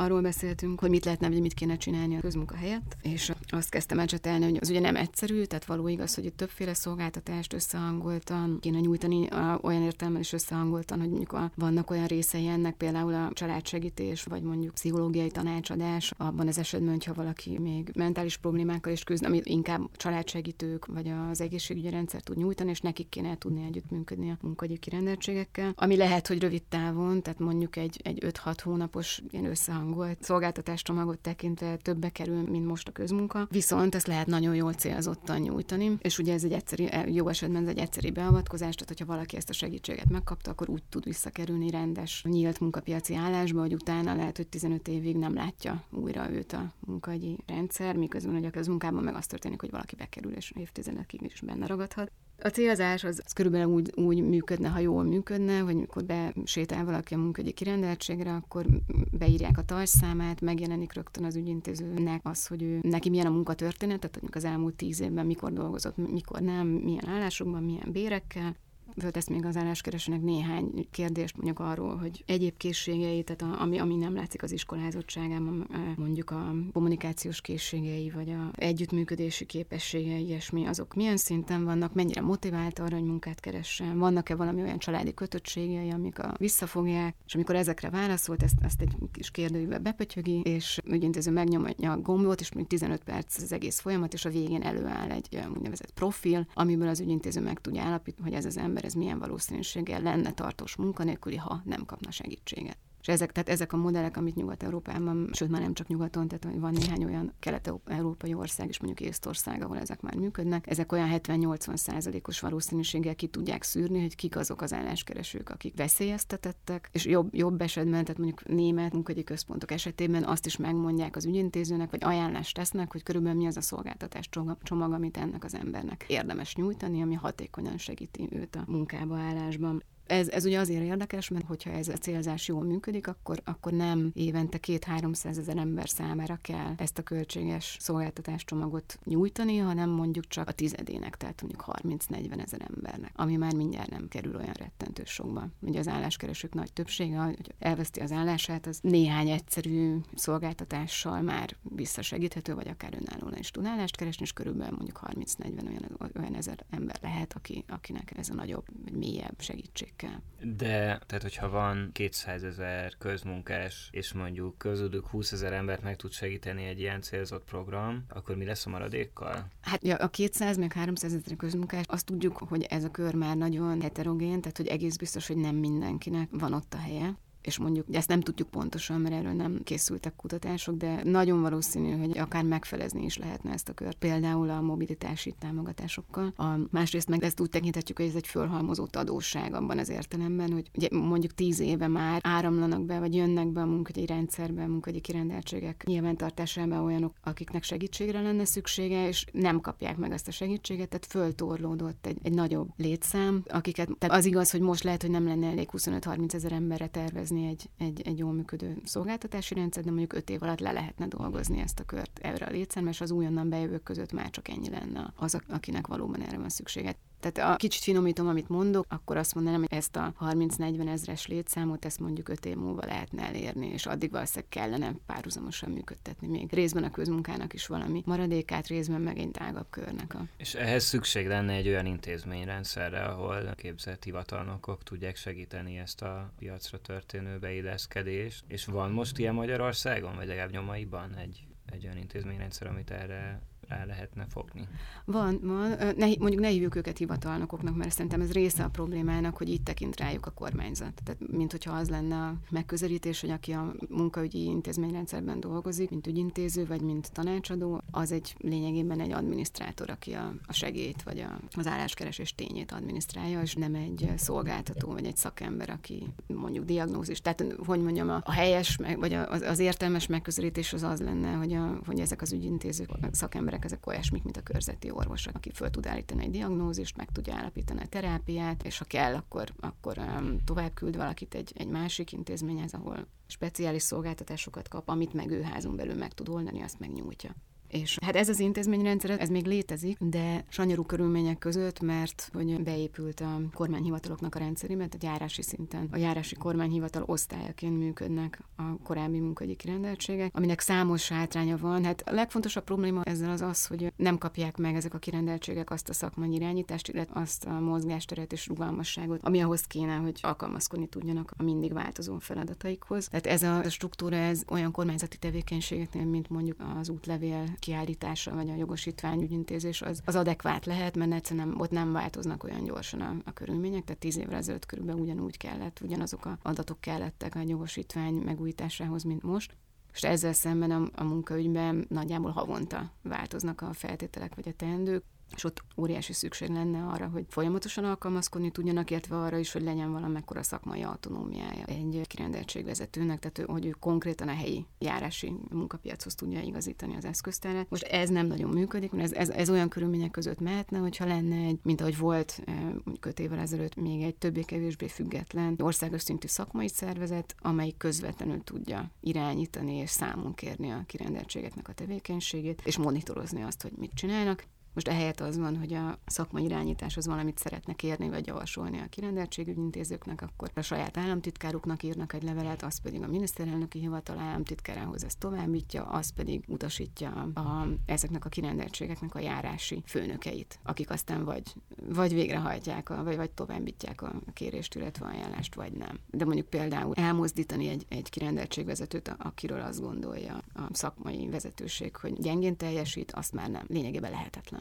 arról 0.00 0.20
beszéltünk, 0.20 0.80
hogy 0.80 0.90
mit 0.90 1.04
lehetne, 1.04 1.28
vagy 1.28 1.40
mit 1.40 1.54
kéne 1.54 1.76
csinálni 1.76 2.16
a 2.16 2.20
közmunka 2.20 2.54
helyett, 2.54 2.96
és 3.02 3.32
azt 3.48 3.70
kezdtem 3.70 3.98
elcsetelni, 3.98 4.44
hogy 4.44 4.58
az 4.60 4.70
ugye 4.70 4.80
nem 4.80 4.96
egyszerű, 4.96 5.44
tehát 5.44 5.64
való 5.64 5.88
igaz, 5.88 6.14
hogy 6.14 6.24
itt 6.24 6.36
többféle 6.36 6.74
szolgáltatást 6.74 7.52
összehangoltan 7.52 8.58
kéne 8.60 8.80
nyújtani, 8.80 9.28
olyan 9.60 9.82
értelemben 9.82 10.22
is 10.22 10.32
összehangoltan, 10.32 10.98
hogy 10.98 11.08
mondjuk 11.08 11.32
a, 11.32 11.50
vannak 11.54 11.90
olyan 11.90 12.06
részei 12.06 12.46
ennek, 12.46 12.74
például 12.74 13.14
a 13.14 13.30
családsegítés, 13.32 14.22
vagy 14.22 14.42
mondjuk 14.42 14.74
pszichológiai 14.74 15.30
tanácsadás, 15.30 16.12
abban 16.16 16.48
az 16.48 16.58
esetben, 16.58 16.90
hogyha 16.90 17.14
valaki 17.14 17.58
még 17.58 17.90
mentális 17.94 18.36
problémákkal 18.36 18.92
is 18.92 19.04
küzd, 19.04 19.24
amit 19.24 19.46
inkább 19.46 19.80
családsegítők, 19.96 20.86
vagy 20.86 21.12
az 21.30 21.40
egészségügyi 21.40 21.90
rendszer 21.90 22.20
tud 22.20 22.36
nyújtani, 22.36 22.70
és 22.70 22.80
nekik 22.80 23.08
kéne 23.08 23.38
tudni 23.38 23.64
együttműködni 23.64 24.30
a 24.30 24.38
munkagyi 24.40 24.78
kirendeltségekkel, 24.78 25.72
ami 25.76 25.96
lehet, 25.96 26.26
hogy 26.26 26.40
rövid 26.40 26.62
távon, 26.62 27.22
tehát 27.22 27.38
mondjuk 27.38 27.76
egy, 27.76 28.00
egy 28.02 28.24
5-6 28.26 28.58
hónapos 28.62 29.22
ilyen 29.30 29.44
összehang 29.44 29.89
volt 29.94 30.22
szolgáltatáscsomagot 30.22 31.18
tekintve 31.18 31.76
többe 31.76 32.08
kerül, 32.08 32.42
mint 32.42 32.66
most 32.66 32.88
a 32.88 32.92
közmunka. 32.92 33.46
Viszont 33.50 33.94
ezt 33.94 34.06
lehet 34.06 34.26
nagyon 34.26 34.54
jól 34.54 34.72
célzottan 34.72 35.40
nyújtani, 35.40 35.98
és 36.00 36.18
ugye 36.18 36.32
ez 36.32 36.44
egy 36.44 36.52
egyszerű, 36.52 36.84
jó 37.06 37.28
esetben 37.28 37.62
ez 37.62 37.68
egy 37.68 37.78
egyszerű 37.78 38.12
beavatkozás, 38.12 38.74
tehát 38.74 38.88
hogyha 38.88 39.12
valaki 39.14 39.36
ezt 39.36 39.48
a 39.48 39.52
segítséget 39.52 40.10
megkapta, 40.10 40.50
akkor 40.50 40.68
úgy 40.68 40.82
tud 40.88 41.04
visszakerülni 41.04 41.70
rendes, 41.70 42.22
nyílt 42.28 42.60
munkapiaci 42.60 43.14
állásba, 43.14 43.60
hogy 43.60 43.74
utána 43.74 44.14
lehet, 44.14 44.36
hogy 44.36 44.46
15 44.46 44.88
évig 44.88 45.16
nem 45.16 45.34
látja 45.34 45.84
újra 45.90 46.30
őt 46.30 46.52
a 46.52 46.72
munkahogyi 46.80 47.38
rendszer, 47.46 47.96
miközben 47.96 48.34
hogy 48.34 48.44
a 48.44 48.50
közmunkában 48.50 49.02
meg 49.02 49.14
az 49.14 49.26
történik, 49.26 49.60
hogy 49.60 49.70
valaki 49.70 49.96
bekerül 49.96 50.32
és 50.32 50.52
évtizedekig 50.56 51.22
is 51.22 51.40
benne 51.40 51.66
ragadhat. 51.66 52.12
A 52.42 52.48
célzás 52.48 53.04
az, 53.04 53.20
az 53.24 53.32
körülbelül 53.32 53.66
úgy, 53.66 53.92
úgy 53.94 54.22
működne, 54.22 54.68
ha 54.68 54.78
jól 54.78 55.02
működne, 55.02 55.58
hogy 55.58 55.74
mikor 55.74 56.04
besétál 56.04 56.84
valaki 56.84 57.14
a 57.14 57.18
munkahogyi 57.18 57.52
kirendeltségre, 57.52 58.34
akkor 58.34 58.66
beírják 59.10 59.58
a 59.58 59.64
tartszámát, 59.70 60.40
megjelenik 60.40 60.92
rögtön 60.92 61.24
az 61.24 61.36
ügyintézőnek 61.36 62.20
az, 62.24 62.46
hogy 62.46 62.62
ő, 62.62 62.78
neki 62.82 63.08
milyen 63.08 63.26
a 63.26 63.30
munkatörténet, 63.30 63.98
tehát 64.00 64.34
az 64.36 64.44
elmúlt 64.44 64.74
tíz 64.74 65.00
évben 65.00 65.26
mikor 65.26 65.52
dolgozott, 65.52 65.96
mikor 65.96 66.40
nem, 66.40 66.66
milyen 66.66 67.08
állásokban, 67.08 67.62
milyen 67.62 67.92
bérekkel, 67.92 68.56
föltesz 69.00 69.28
még 69.28 69.44
az 69.44 69.56
álláskeresőnek 69.56 70.22
néhány 70.22 70.86
kérdést 70.90 71.36
mondjuk 71.36 71.58
arról, 71.58 71.96
hogy 71.96 72.24
egyéb 72.26 72.56
készségei, 72.56 73.22
tehát 73.22 73.42
a, 73.42 73.62
ami, 73.62 73.78
ami 73.78 73.96
nem 73.96 74.14
látszik 74.14 74.42
az 74.42 74.52
iskolázottságában, 74.52 75.66
mondjuk 75.96 76.30
a 76.30 76.54
kommunikációs 76.72 77.40
készségei, 77.40 78.10
vagy 78.10 78.30
a 78.30 78.50
együttműködési 78.54 79.44
képességei, 79.46 80.26
ilyesmi, 80.26 80.66
azok 80.66 80.94
milyen 80.94 81.16
szinten 81.16 81.64
vannak, 81.64 81.94
mennyire 81.94 82.20
motivált 82.20 82.78
arra, 82.78 82.96
hogy 82.96 83.04
munkát 83.04 83.40
keressen, 83.40 83.98
vannak-e 83.98 84.34
valami 84.34 84.62
olyan 84.62 84.78
családi 84.78 85.14
kötöttségei, 85.14 85.90
amik 85.90 86.18
a 86.18 86.34
visszafogják, 86.38 87.14
és 87.26 87.34
amikor 87.34 87.54
ezekre 87.54 87.90
válaszolt, 87.90 88.42
ezt, 88.42 88.56
ezt 88.62 88.80
egy 88.80 88.96
kis 89.12 89.30
kérdőjébe 89.30 89.78
bepötyögi, 89.78 90.40
és 90.40 90.80
ügyintéző 90.84 91.30
megnyomja 91.30 91.92
a 91.92 92.00
gombot, 92.00 92.40
és 92.40 92.52
még 92.52 92.66
15 92.66 93.02
perc 93.04 93.42
az 93.42 93.52
egész 93.52 93.80
folyamat, 93.80 94.12
és 94.12 94.24
a 94.24 94.30
végén 94.30 94.62
előáll 94.62 95.10
egy 95.10 95.40
úgynevezett 95.54 95.90
profil, 95.90 96.46
amiből 96.54 96.88
az 96.88 97.00
ügyintéző 97.00 97.40
meg 97.40 97.60
tudja 97.60 97.82
állapítani, 97.82 98.28
hogy 98.28 98.38
ez 98.38 98.44
az 98.44 98.56
ember 98.56 98.84
ez 98.90 98.96
milyen 98.96 99.18
valószínűséggel 99.18 100.00
lenne 100.00 100.32
tartós 100.32 100.76
munkanélküli, 100.76 101.36
ha 101.36 101.62
nem 101.64 101.84
kapna 101.84 102.10
segítséget. 102.10 102.78
És 103.00 103.08
ezek, 103.08 103.32
tehát 103.32 103.48
ezek 103.48 103.72
a 103.72 103.76
modellek, 103.76 104.16
amit 104.16 104.34
Nyugat-Európában, 104.34 105.30
sőt 105.32 105.48
már 105.48 105.60
nem 105.60 105.74
csak 105.74 105.86
nyugaton, 105.86 106.28
tehát 106.28 106.56
van 106.58 106.72
néhány 106.72 107.04
olyan 107.04 107.32
kelet-európai 107.38 108.34
ország, 108.34 108.68
és 108.68 108.80
mondjuk 108.80 109.08
Észtország, 109.08 109.62
ahol 109.62 109.78
ezek 109.78 110.00
már 110.00 110.14
működnek, 110.14 110.70
ezek 110.70 110.92
olyan 110.92 111.08
70-80 111.12 111.76
százalékos 111.76 112.40
valószínűséggel 112.40 113.14
ki 113.14 113.26
tudják 113.26 113.62
szűrni, 113.62 114.00
hogy 114.00 114.14
kik 114.14 114.36
azok 114.36 114.62
az 114.62 114.72
álláskeresők, 114.72 115.50
akik 115.50 115.76
veszélyeztetettek, 115.76 116.88
és 116.92 117.04
jobb, 117.04 117.34
jobb 117.34 117.60
esetben, 117.60 118.04
tehát 118.04 118.18
mondjuk 118.18 118.48
német 118.48 118.92
munkahogyi 118.92 119.24
központok 119.24 119.70
esetében 119.70 120.24
azt 120.24 120.46
is 120.46 120.56
megmondják 120.56 121.16
az 121.16 121.24
ügyintézőnek, 121.24 121.90
vagy 121.90 122.04
ajánlást 122.04 122.54
tesznek, 122.54 122.92
hogy 122.92 123.02
körülbelül 123.02 123.38
mi 123.38 123.46
az 123.46 123.56
a 123.56 123.60
szolgáltatás 123.60 124.28
csomag, 124.62 124.92
amit 124.92 125.16
ennek 125.16 125.44
az 125.44 125.54
embernek 125.54 126.04
érdemes 126.08 126.54
nyújtani, 126.54 127.02
ami 127.02 127.14
hatékonyan 127.14 127.78
segíti 127.78 128.28
őt 128.30 128.56
a 128.56 128.64
munkába 128.66 129.16
állásban. 129.16 129.82
Ez, 130.10 130.28
ez 130.28 130.44
ugye 130.44 130.58
azért 130.58 130.84
érdekes, 130.84 131.28
mert 131.28 131.46
hogyha 131.46 131.70
ez 131.70 131.88
a 131.88 131.96
célzás 131.96 132.48
jól 132.48 132.62
működik, 132.62 133.06
akkor, 133.06 133.40
akkor 133.44 133.72
nem 133.72 134.10
évente 134.14 134.58
két 134.58 134.84
300 134.84 135.38
ezer 135.38 135.56
ember 135.56 135.88
számára 135.88 136.38
kell 136.42 136.74
ezt 136.76 136.98
a 136.98 137.02
költséges 137.02 137.76
szolgáltatáscsomagot 137.80 138.98
nyújtani, 139.04 139.56
hanem 139.56 139.90
mondjuk 139.90 140.26
csak 140.28 140.48
a 140.48 140.52
tizedének, 140.52 141.16
tehát 141.16 141.42
mondjuk 141.42 141.64
30-40 141.66 142.42
ezer 142.42 142.60
embernek, 142.74 143.12
ami 143.14 143.36
már 143.36 143.54
mindjárt 143.54 143.90
nem 143.90 144.08
kerül 144.08 144.36
olyan 144.36 144.52
rettentő 144.52 145.02
sokba. 145.04 145.48
Ugye 145.60 145.78
az 145.78 145.88
álláskeresők 145.88 146.54
nagy 146.54 146.72
többsége, 146.72 147.18
hogy 147.18 147.54
elveszti 147.58 148.00
az 148.00 148.12
állását, 148.12 148.66
az 148.66 148.78
néhány 148.82 149.28
egyszerű 149.28 149.96
szolgáltatással 150.14 151.20
már 151.20 151.56
visszasegíthető, 151.62 152.54
vagy 152.54 152.68
akár 152.68 152.94
önállóan 153.00 153.38
is 153.38 153.50
tud 153.50 153.64
állást 153.64 153.96
keresni, 153.96 154.22
és 154.22 154.32
körülbelül 154.32 154.76
mondjuk 154.76 155.00
30-40 155.06 155.66
olyan, 155.66 156.12
olyan 156.18 156.34
ezer 156.34 156.64
ember 156.70 156.98
lehet, 157.02 157.32
aki, 157.32 157.64
akinek 157.68 158.18
ez 158.18 158.28
a 158.28 158.34
nagyobb, 158.34 158.64
mélyebb 158.92 159.40
segítség 159.40 159.92
kell. 160.00 160.20
De, 160.56 161.00
tehát 161.06 161.22
hogyha 161.22 161.48
van 161.48 161.90
200 161.92 162.42
ezer 162.44 162.92
közmunkás, 162.98 163.88
és 163.92 164.12
mondjuk 164.12 164.58
közülük 164.58 165.06
20 165.06 165.32
ezer 165.32 165.52
embert 165.52 165.82
meg 165.82 165.96
tud 165.96 166.12
segíteni 166.12 166.64
egy 166.64 166.80
ilyen 166.80 167.00
célzott 167.00 167.44
program, 167.44 168.04
akkor 168.08 168.36
mi 168.36 168.44
lesz 168.44 168.66
a 168.66 168.70
maradékkal? 168.70 169.48
Hát 169.60 169.84
ja, 169.84 169.96
a 169.96 170.08
200 170.08 170.56
meg 170.56 170.72
300 170.72 171.14
ezer 171.14 171.36
közmunkás, 171.36 171.84
azt 171.86 172.06
tudjuk, 172.06 172.36
hogy 172.36 172.62
ez 172.62 172.84
a 172.84 172.90
kör 172.90 173.14
már 173.14 173.36
nagyon 173.36 173.80
heterogén, 173.80 174.40
tehát 174.40 174.56
hogy 174.56 174.66
egész 174.66 174.96
biztos, 174.96 175.26
hogy 175.26 175.36
nem 175.36 175.56
mindenkinek 175.56 176.28
van 176.30 176.52
ott 176.52 176.74
a 176.74 176.78
helye 176.78 177.18
és 177.42 177.58
mondjuk 177.58 177.86
ezt 177.92 178.08
nem 178.08 178.20
tudjuk 178.20 178.48
pontosan, 178.48 179.00
mert 179.00 179.14
erről 179.14 179.32
nem 179.32 179.60
készültek 179.64 180.16
kutatások, 180.16 180.76
de 180.76 181.00
nagyon 181.04 181.40
valószínű, 181.40 181.98
hogy 181.98 182.18
akár 182.18 182.44
megfelezni 182.44 183.04
is 183.04 183.18
lehetne 183.18 183.52
ezt 183.52 183.68
a 183.68 183.72
kört, 183.72 183.96
például 183.98 184.50
a 184.50 184.60
mobilitási 184.60 185.34
támogatásokkal. 185.38 186.32
A 186.36 186.44
másrészt 186.70 187.08
meg 187.08 187.24
ezt 187.24 187.40
úgy 187.40 187.50
tekinthetjük, 187.50 187.98
hogy 187.98 188.06
ez 188.06 188.14
egy 188.14 188.26
fölhalmozott 188.26 188.96
adósság 188.96 189.54
abban 189.54 189.78
az 189.78 189.88
értelemben, 189.88 190.52
hogy 190.52 190.70
ugye 190.76 190.88
mondjuk 190.90 191.34
tíz 191.34 191.60
éve 191.60 191.88
már 191.88 192.20
áramlanak 192.22 192.84
be, 192.84 192.98
vagy 192.98 193.14
jönnek 193.14 193.48
be 193.48 193.60
a 193.60 193.66
munkagyi 193.66 194.06
rendszerbe, 194.06 194.62
a 194.62 194.66
munkagyi 194.66 195.00
kirendeltségek 195.00 195.84
nyilvántartásába 195.86 196.82
olyanok, 196.82 197.14
akiknek 197.22 197.62
segítségre 197.62 198.20
lenne 198.20 198.44
szüksége, 198.44 199.08
és 199.08 199.26
nem 199.32 199.60
kapják 199.60 199.96
meg 199.96 200.12
ezt 200.12 200.28
a 200.28 200.30
segítséget, 200.30 200.88
tehát 200.88 201.06
föltorlódott 201.06 202.06
egy, 202.06 202.18
egy 202.22 202.34
nagyobb 202.34 202.68
létszám, 202.76 203.42
akiket, 203.48 203.88
tehát 203.98 204.16
az 204.16 204.24
igaz, 204.24 204.50
hogy 204.50 204.60
most 204.60 204.82
lehet, 204.82 205.02
hogy 205.02 205.10
nem 205.10 205.24
lenne 205.24 205.46
elég 205.46 205.68
25-30 205.72 206.34
ezer 206.34 206.52
emberre 206.52 206.86
tervezni 206.86 207.29
létrehozni 207.30 207.46
egy, 207.46 207.70
egy, 207.78 208.00
egy 208.06 208.18
jól 208.18 208.32
működő 208.32 208.76
szolgáltatási 208.84 209.54
rendszer, 209.54 209.84
de 209.84 209.90
mondjuk 209.90 210.12
öt 210.12 210.30
év 210.30 210.42
alatt 210.42 210.60
le 210.60 210.72
lehetne 210.72 211.06
dolgozni 211.06 211.58
ezt 211.58 211.80
a 211.80 211.84
kört 211.84 212.18
erre 212.18 212.46
a 212.46 212.50
létszám, 212.50 212.86
és 212.86 213.00
az 213.00 213.10
újonnan 213.10 213.48
bejövők 213.48 213.82
között 213.82 214.12
már 214.12 214.30
csak 214.30 214.48
ennyi 214.48 214.70
lenne 214.70 215.12
az, 215.16 215.40
akinek 215.48 215.86
valóban 215.86 216.22
erre 216.22 216.38
van 216.38 216.48
szüksége. 216.48 216.96
Tehát 217.20 217.52
a 217.52 217.56
kicsit 217.56 217.82
finomítom, 217.82 218.28
amit 218.28 218.48
mondok, 218.48 218.86
akkor 218.88 219.16
azt 219.16 219.34
mondanám, 219.34 219.60
hogy 219.60 219.72
ezt 219.72 219.96
a 219.96 220.14
30-40 220.20 220.88
ezres 220.88 221.26
létszámot, 221.26 221.84
ezt 221.84 222.00
mondjuk 222.00 222.28
5 222.28 222.46
év 222.46 222.56
múlva 222.56 222.86
lehetne 222.86 223.22
elérni, 223.22 223.66
és 223.66 223.86
addig 223.86 224.10
valószínűleg 224.10 224.48
kellene 224.48 224.94
párhuzamosan 225.06 225.70
működtetni 225.70 226.26
még. 226.26 226.52
Részben 226.52 226.84
a 226.84 226.90
közmunkának 226.90 227.52
is 227.52 227.66
valami 227.66 228.02
maradékát, 228.06 228.66
részben 228.66 229.00
meg 229.00 229.18
egy 229.18 229.30
tágabb 229.30 229.66
körnek. 229.70 230.14
A... 230.14 230.26
És 230.36 230.54
ehhez 230.54 230.84
szükség 230.84 231.26
lenne 231.26 231.52
egy 231.52 231.68
olyan 231.68 231.86
intézményrendszerre, 231.86 233.04
ahol 233.04 233.54
képzett 233.56 234.04
hivatalnokok 234.04 234.82
tudják 234.82 235.16
segíteni 235.16 235.78
ezt 235.78 236.02
a 236.02 236.32
piacra 236.38 236.80
történő 236.80 237.38
beilleszkedést. 237.38 238.44
És 238.46 238.64
van 238.64 238.90
most 238.90 239.18
ilyen 239.18 239.34
Magyarországon, 239.34 240.16
vagy 240.16 240.26
legalább 240.26 240.50
nyomaiban 240.50 241.16
egy, 241.16 241.44
egy 241.72 241.84
olyan 241.84 241.96
intézményrendszer, 241.96 242.66
amit 242.66 242.90
erre 242.90 243.40
rá 243.70 243.84
lehetne 243.84 244.26
fogni. 244.28 244.68
Van, 245.04 245.40
van. 245.42 245.68
Ne, 245.96 246.06
mondjuk 246.18 246.40
ne 246.40 246.48
hívjuk 246.48 246.74
őket 246.74 246.98
hivatalnokoknak, 246.98 247.76
mert 247.76 247.92
szerintem 247.92 248.20
ez 248.20 248.32
része 248.32 248.64
a 248.64 248.68
problémának, 248.68 249.36
hogy 249.36 249.48
itt 249.48 249.64
tekint 249.64 249.96
rájuk 249.96 250.26
a 250.26 250.30
kormányzat. 250.30 251.00
Tehát, 251.04 251.20
mint 251.30 251.50
hogyha 251.50 251.72
az 251.72 251.88
lenne 251.88 252.16
a 252.16 252.34
megközelítés, 252.50 253.20
hogy 253.20 253.30
aki 253.30 253.52
a 253.52 253.74
munkaügyi 253.88 254.44
intézményrendszerben 254.44 255.40
dolgozik, 255.40 255.90
mint 255.90 256.06
ügyintéző, 256.06 256.66
vagy 256.66 256.82
mint 256.82 257.12
tanácsadó, 257.12 257.82
az 257.90 258.12
egy 258.12 258.34
lényegében 258.38 259.00
egy 259.00 259.12
adminisztrátor, 259.12 259.90
aki 259.90 260.12
a, 260.12 260.34
a 260.46 260.52
segélyt, 260.52 261.02
vagy 261.02 261.18
a, 261.18 261.40
az 261.56 261.66
álláskeresés 261.66 262.34
tényét 262.34 262.72
adminisztrálja, 262.72 263.42
és 263.42 263.54
nem 263.54 263.74
egy 263.74 264.12
szolgáltató, 264.16 264.92
vagy 264.92 265.04
egy 265.04 265.16
szakember, 265.16 265.70
aki 265.70 266.12
mondjuk 266.26 266.64
diagnózis. 266.64 267.20
Tehát, 267.20 267.44
hogy 267.66 267.82
mondjam, 267.82 268.08
a, 268.08 268.20
a 268.24 268.32
helyes, 268.32 268.78
vagy 268.96 269.12
az, 269.12 269.42
az 269.42 269.58
értelmes 269.58 270.06
megközelítés 270.06 270.72
az 270.72 270.82
az 270.82 271.00
lenne, 271.00 271.32
hogy, 271.32 271.52
a, 271.52 271.78
hogy 271.86 272.00
ezek 272.00 272.22
az 272.22 272.32
ügyintézők, 272.32 272.88
szakemberek 273.10 273.59
emberek 273.60 273.64
ezek 273.64 273.86
olyasmik, 273.86 274.22
mint 274.22 274.36
a 274.36 274.42
körzeti 274.42 274.90
orvos, 274.90 275.26
aki 275.26 275.50
föl 275.50 275.70
tud 275.70 275.86
állítani 275.86 276.24
egy 276.24 276.30
diagnózist, 276.30 276.96
meg 276.96 277.08
tudja 277.12 277.34
állapítani 277.34 277.80
a 277.80 277.86
terápiát, 277.86 278.64
és 278.64 278.78
ha 278.78 278.84
kell, 278.84 279.14
akkor, 279.14 279.52
akkor 279.60 279.98
um, 279.98 280.44
tovább 280.44 280.74
küld 280.74 280.96
valakit 280.96 281.34
egy, 281.34 281.52
egy 281.56 281.68
másik 281.68 282.12
intézményhez, 282.12 282.72
ahol 282.72 283.06
speciális 283.26 283.82
szolgáltatásokat 283.82 284.68
kap, 284.68 284.88
amit 284.88 285.12
meg 285.12 285.30
ő 285.30 285.42
házon 285.42 285.76
belül 285.76 285.94
meg 285.94 286.12
tud 286.12 286.28
oldani, 286.28 286.62
azt 286.62 286.78
megnyújtja. 286.78 287.34
És 287.70 287.98
hát 288.02 288.16
ez 288.16 288.28
az 288.28 288.40
intézményrendszer, 288.40 289.20
ez 289.20 289.28
még 289.28 289.44
létezik, 289.44 289.98
de 290.00 290.44
sanyarú 290.48 290.82
körülmények 290.82 291.38
között, 291.38 291.80
mert 291.80 292.30
hogy 292.32 292.62
beépült 292.62 293.20
a 293.20 293.40
kormányhivataloknak 293.54 294.34
a 294.34 294.38
rendszerébe, 294.38 294.86
tehát 294.86 295.02
a 295.02 295.06
járási 295.06 295.42
szinten 295.42 295.88
a 295.92 295.96
járási 295.96 296.34
kormányhivatal 296.34 297.02
osztályaként 297.06 297.78
működnek 297.78 298.42
a 298.56 298.62
korábbi 298.82 299.20
munkagyi 299.20 299.56
kirendeltségek, 299.56 300.36
aminek 300.36 300.60
számos 300.60 301.08
hátránya 301.08 301.56
van. 301.56 301.84
Hát 301.84 302.02
a 302.06 302.12
legfontosabb 302.12 302.64
probléma 302.64 303.02
ezzel 303.02 303.30
az 303.30 303.40
az, 303.40 303.66
hogy 303.66 303.92
nem 303.96 304.18
kapják 304.18 304.56
meg 304.56 304.74
ezek 304.74 304.94
a 304.94 304.98
kirendeltségek 304.98 305.70
azt 305.70 305.88
a 305.88 305.92
szakmai 305.92 306.34
irányítást, 306.34 306.88
illetve 306.88 307.20
azt 307.20 307.44
a 307.44 307.60
mozgásteret 307.60 308.32
és 308.32 308.46
rugalmasságot, 308.46 309.20
ami 309.22 309.40
ahhoz 309.40 309.62
kéne, 309.62 309.94
hogy 309.96 310.18
alkalmazkodni 310.22 310.86
tudjanak 310.86 311.32
a 311.36 311.42
mindig 311.42 311.72
változó 311.72 312.18
feladataikhoz. 312.18 313.08
Tehát 313.08 313.26
ez 313.26 313.42
a 313.42 313.70
struktúra, 313.70 314.16
ez 314.16 314.42
olyan 314.48 314.70
kormányzati 314.70 315.16
tevékenységeknél, 315.16 316.04
mint 316.04 316.28
mondjuk 316.30 316.56
az 316.80 316.88
útlevél 316.88 317.44
kiállítása 317.60 318.34
vagy 318.34 318.50
a 318.50 318.54
jogosítványügyintézés 318.54 319.82
az, 319.82 320.02
az 320.04 320.16
adekvát 320.16 320.66
lehet, 320.66 320.96
mert 320.96 321.12
egyszerűen 321.12 321.48
nem, 321.48 321.60
ott 321.60 321.70
nem 321.70 321.92
változnak 321.92 322.44
olyan 322.44 322.64
gyorsan 322.64 323.00
a, 323.00 323.14
a 323.24 323.32
körülmények, 323.32 323.84
tehát 323.84 324.00
tíz 324.00 324.16
évvel 324.16 324.36
ezelőtt 324.36 324.66
körülbelül 324.66 325.00
ugyanúgy 325.00 325.36
kellett, 325.36 325.80
ugyanazok 325.82 326.24
a 326.24 326.38
adatok 326.42 326.80
kellettek 326.80 327.34
a 327.34 327.40
jogosítvány 327.40 328.14
megújításához, 328.14 329.02
mint 329.02 329.22
most. 329.22 329.54
És 329.92 330.02
ezzel 330.02 330.32
szemben 330.32 330.70
a, 330.70 330.88
a 330.94 331.04
munkaügyben 331.04 331.86
nagyjából 331.88 332.30
havonta 332.30 332.92
változnak 333.02 333.60
a 333.60 333.72
feltételek 333.72 334.34
vagy 334.34 334.48
a 334.48 334.52
teendők 334.56 335.04
és 335.36 335.44
ott 335.44 335.62
óriási 335.76 336.12
szükség 336.12 336.48
lenne 336.48 336.86
arra, 336.86 337.08
hogy 337.08 337.24
folyamatosan 337.28 337.84
alkalmazkodni 337.84 338.50
tudjanak, 338.50 338.90
illetve 338.90 339.16
arra 339.16 339.38
is, 339.38 339.52
hogy 339.52 339.62
legyen 339.62 339.92
valamekkora 339.92 340.42
szakmai 340.42 340.82
autonómiája 340.82 341.64
egy 341.64 342.06
kirendeltségvezetőnek, 342.06 343.18
tehát 343.18 343.50
hogy 343.50 343.66
ő 343.66 343.70
konkrétan 343.80 344.28
a 344.28 344.34
helyi 344.34 344.66
járási 344.78 345.32
munkapiachoz 345.50 346.14
tudja 346.14 346.40
igazítani 346.40 346.96
az 346.96 347.04
eszköztárat. 347.04 347.70
Most 347.70 347.82
ez 347.82 348.08
nem 348.08 348.26
nagyon 348.26 348.50
működik, 348.50 348.90
mert 348.90 349.04
ez, 349.04 349.12
ez, 349.12 349.28
ez 349.28 349.50
olyan 349.50 349.68
körülmények 349.68 350.10
között 350.10 350.40
mehetne, 350.40 350.78
hogyha 350.78 351.06
lenne 351.06 351.36
egy, 351.36 351.58
mint 351.62 351.80
ahogy 351.80 351.98
volt 351.98 352.40
eh, 352.44 352.54
öt 353.00 353.20
évvel 353.20 353.38
ezelőtt 353.38 353.74
még 353.74 354.02
egy 354.02 354.14
többé-kevésbé 354.14 354.88
független 354.88 355.56
országos 355.58 356.02
szintű 356.02 356.26
szakmai 356.26 356.68
szervezet, 356.68 357.34
amely 357.38 357.74
közvetlenül 357.78 358.44
tudja 358.44 358.90
irányítani 359.00 359.74
és 359.74 359.90
számon 359.90 360.34
kérni 360.34 360.70
a 360.70 360.84
kirendeltségeknek 360.86 361.68
a 361.68 361.72
tevékenységét, 361.72 362.62
és 362.64 362.76
monitorozni 362.76 363.42
azt, 363.42 363.62
hogy 363.62 363.72
mit 363.76 363.94
csinálnak. 363.94 364.44
Most 364.74 364.88
ehelyett 364.88 365.20
az 365.20 365.38
van, 365.38 365.58
hogy 365.58 365.72
a 365.72 365.98
szakmai 366.06 366.44
irányításhoz 366.44 367.06
valamit 367.06 367.38
szeretnek 367.38 367.82
érni, 367.82 368.08
vagy 368.08 368.26
javasolni 368.26 368.78
a 368.78 368.88
kirendeltségügyintézőknek, 368.88 370.22
akkor 370.22 370.50
a 370.54 370.60
saját 370.60 370.96
államtitkáruknak 370.96 371.82
írnak 371.82 372.12
egy 372.12 372.22
levelet, 372.22 372.62
az 372.62 372.80
pedig 372.80 373.02
a 373.02 373.06
miniszterelnöki 373.06 373.78
hivatal 373.78 374.18
államtitkárához 374.18 375.04
ezt 375.04 375.18
továbbítja, 375.18 375.84
az 375.84 376.10
pedig 376.10 376.44
utasítja 376.48 377.10
a, 377.34 377.66
ezeknek 377.86 378.24
a 378.24 378.28
kirendeltségeknek 378.28 379.14
a 379.14 379.20
járási 379.20 379.82
főnökeit, 379.86 380.58
akik 380.62 380.90
aztán 380.90 381.24
vagy, 381.24 381.54
vagy 381.88 382.14
végrehajtják, 382.14 382.90
a, 382.90 383.04
vagy, 383.04 383.16
vagy 383.16 383.30
továbbítják 383.30 384.02
a 384.02 384.12
kérést, 384.32 384.74
illetve 384.74 385.06
ajánlást, 385.06 385.54
vagy 385.54 385.72
nem. 385.72 385.98
De 386.10 386.24
mondjuk 386.24 386.46
például 386.46 386.94
elmozdítani 386.94 387.68
egy, 387.68 387.86
egy 387.88 388.10
kirendeltségvezetőt, 388.10 389.14
akiről 389.18 389.60
azt 389.60 389.80
gondolja 389.80 390.42
a 390.54 390.60
szakmai 390.72 391.28
vezetőség, 391.28 391.96
hogy 391.96 392.12
gyengén 392.12 392.56
teljesít, 392.56 393.12
azt 393.12 393.32
már 393.32 393.50
nem. 393.50 393.64
Lényegében 393.68 394.10
lehetetlen. 394.10 394.59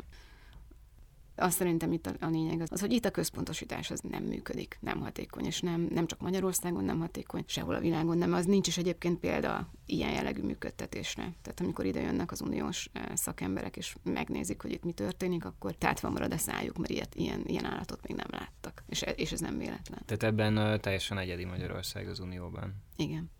Azt 1.39 1.57
szerintem 1.57 1.91
itt 1.91 2.05
a, 2.05 2.11
a 2.19 2.29
lényeg 2.29 2.61
az, 2.61 2.71
az, 2.71 2.79
hogy 2.79 2.91
itt 2.91 3.05
a 3.05 3.11
központosítás 3.11 3.91
az 3.91 3.99
nem 3.99 4.23
működik, 4.23 4.77
nem 4.79 4.99
hatékony, 4.99 5.45
és 5.45 5.59
nem, 5.59 5.87
nem 5.91 6.07
csak 6.07 6.21
Magyarországon 6.21 6.83
nem 6.83 6.99
hatékony, 6.99 7.43
sehol 7.47 7.75
a 7.75 7.79
világon 7.79 8.17
nem. 8.17 8.33
Az 8.33 8.45
nincs 8.45 8.67
is 8.67 8.77
egyébként 8.77 9.19
példa 9.19 9.69
ilyen 9.85 10.11
jellegű 10.11 10.41
működtetésre. 10.41 11.21
Tehát 11.41 11.59
amikor 11.59 11.85
ide 11.85 12.01
jönnek 12.01 12.31
az 12.31 12.41
uniós 12.41 12.89
eh, 12.93 13.03
szakemberek, 13.15 13.77
és 13.77 13.95
megnézik, 14.03 14.61
hogy 14.61 14.71
itt 14.71 14.83
mi 14.83 14.91
történik, 14.91 15.45
akkor 15.45 15.75
tátva 15.75 16.09
marad 16.09 16.33
a 16.33 16.37
szájuk, 16.37 16.77
mert 16.77 16.91
ilyet, 16.91 17.15
ilyen, 17.15 17.41
ilyen 17.45 17.65
állatot 17.65 18.07
még 18.07 18.17
nem 18.17 18.27
láttak. 18.31 18.83
És, 18.87 19.01
és 19.15 19.31
ez 19.31 19.39
nem 19.39 19.57
véletlen. 19.57 20.01
Tehát 20.05 20.23
ebben 20.23 20.57
uh, 20.57 20.79
teljesen 20.79 21.17
egyedi 21.17 21.45
Magyarország 21.45 22.07
az 22.07 22.19
Unióban. 22.19 22.75
Igen. 22.95 23.31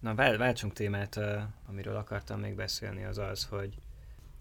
Na, 0.00 0.14
váltsunk 0.14 0.72
témát, 0.72 1.16
uh, 1.16 1.42
amiről 1.68 1.96
akartam 1.96 2.40
még 2.40 2.54
beszélni, 2.54 3.04
az 3.04 3.18
az, 3.18 3.44
hogy 3.44 3.78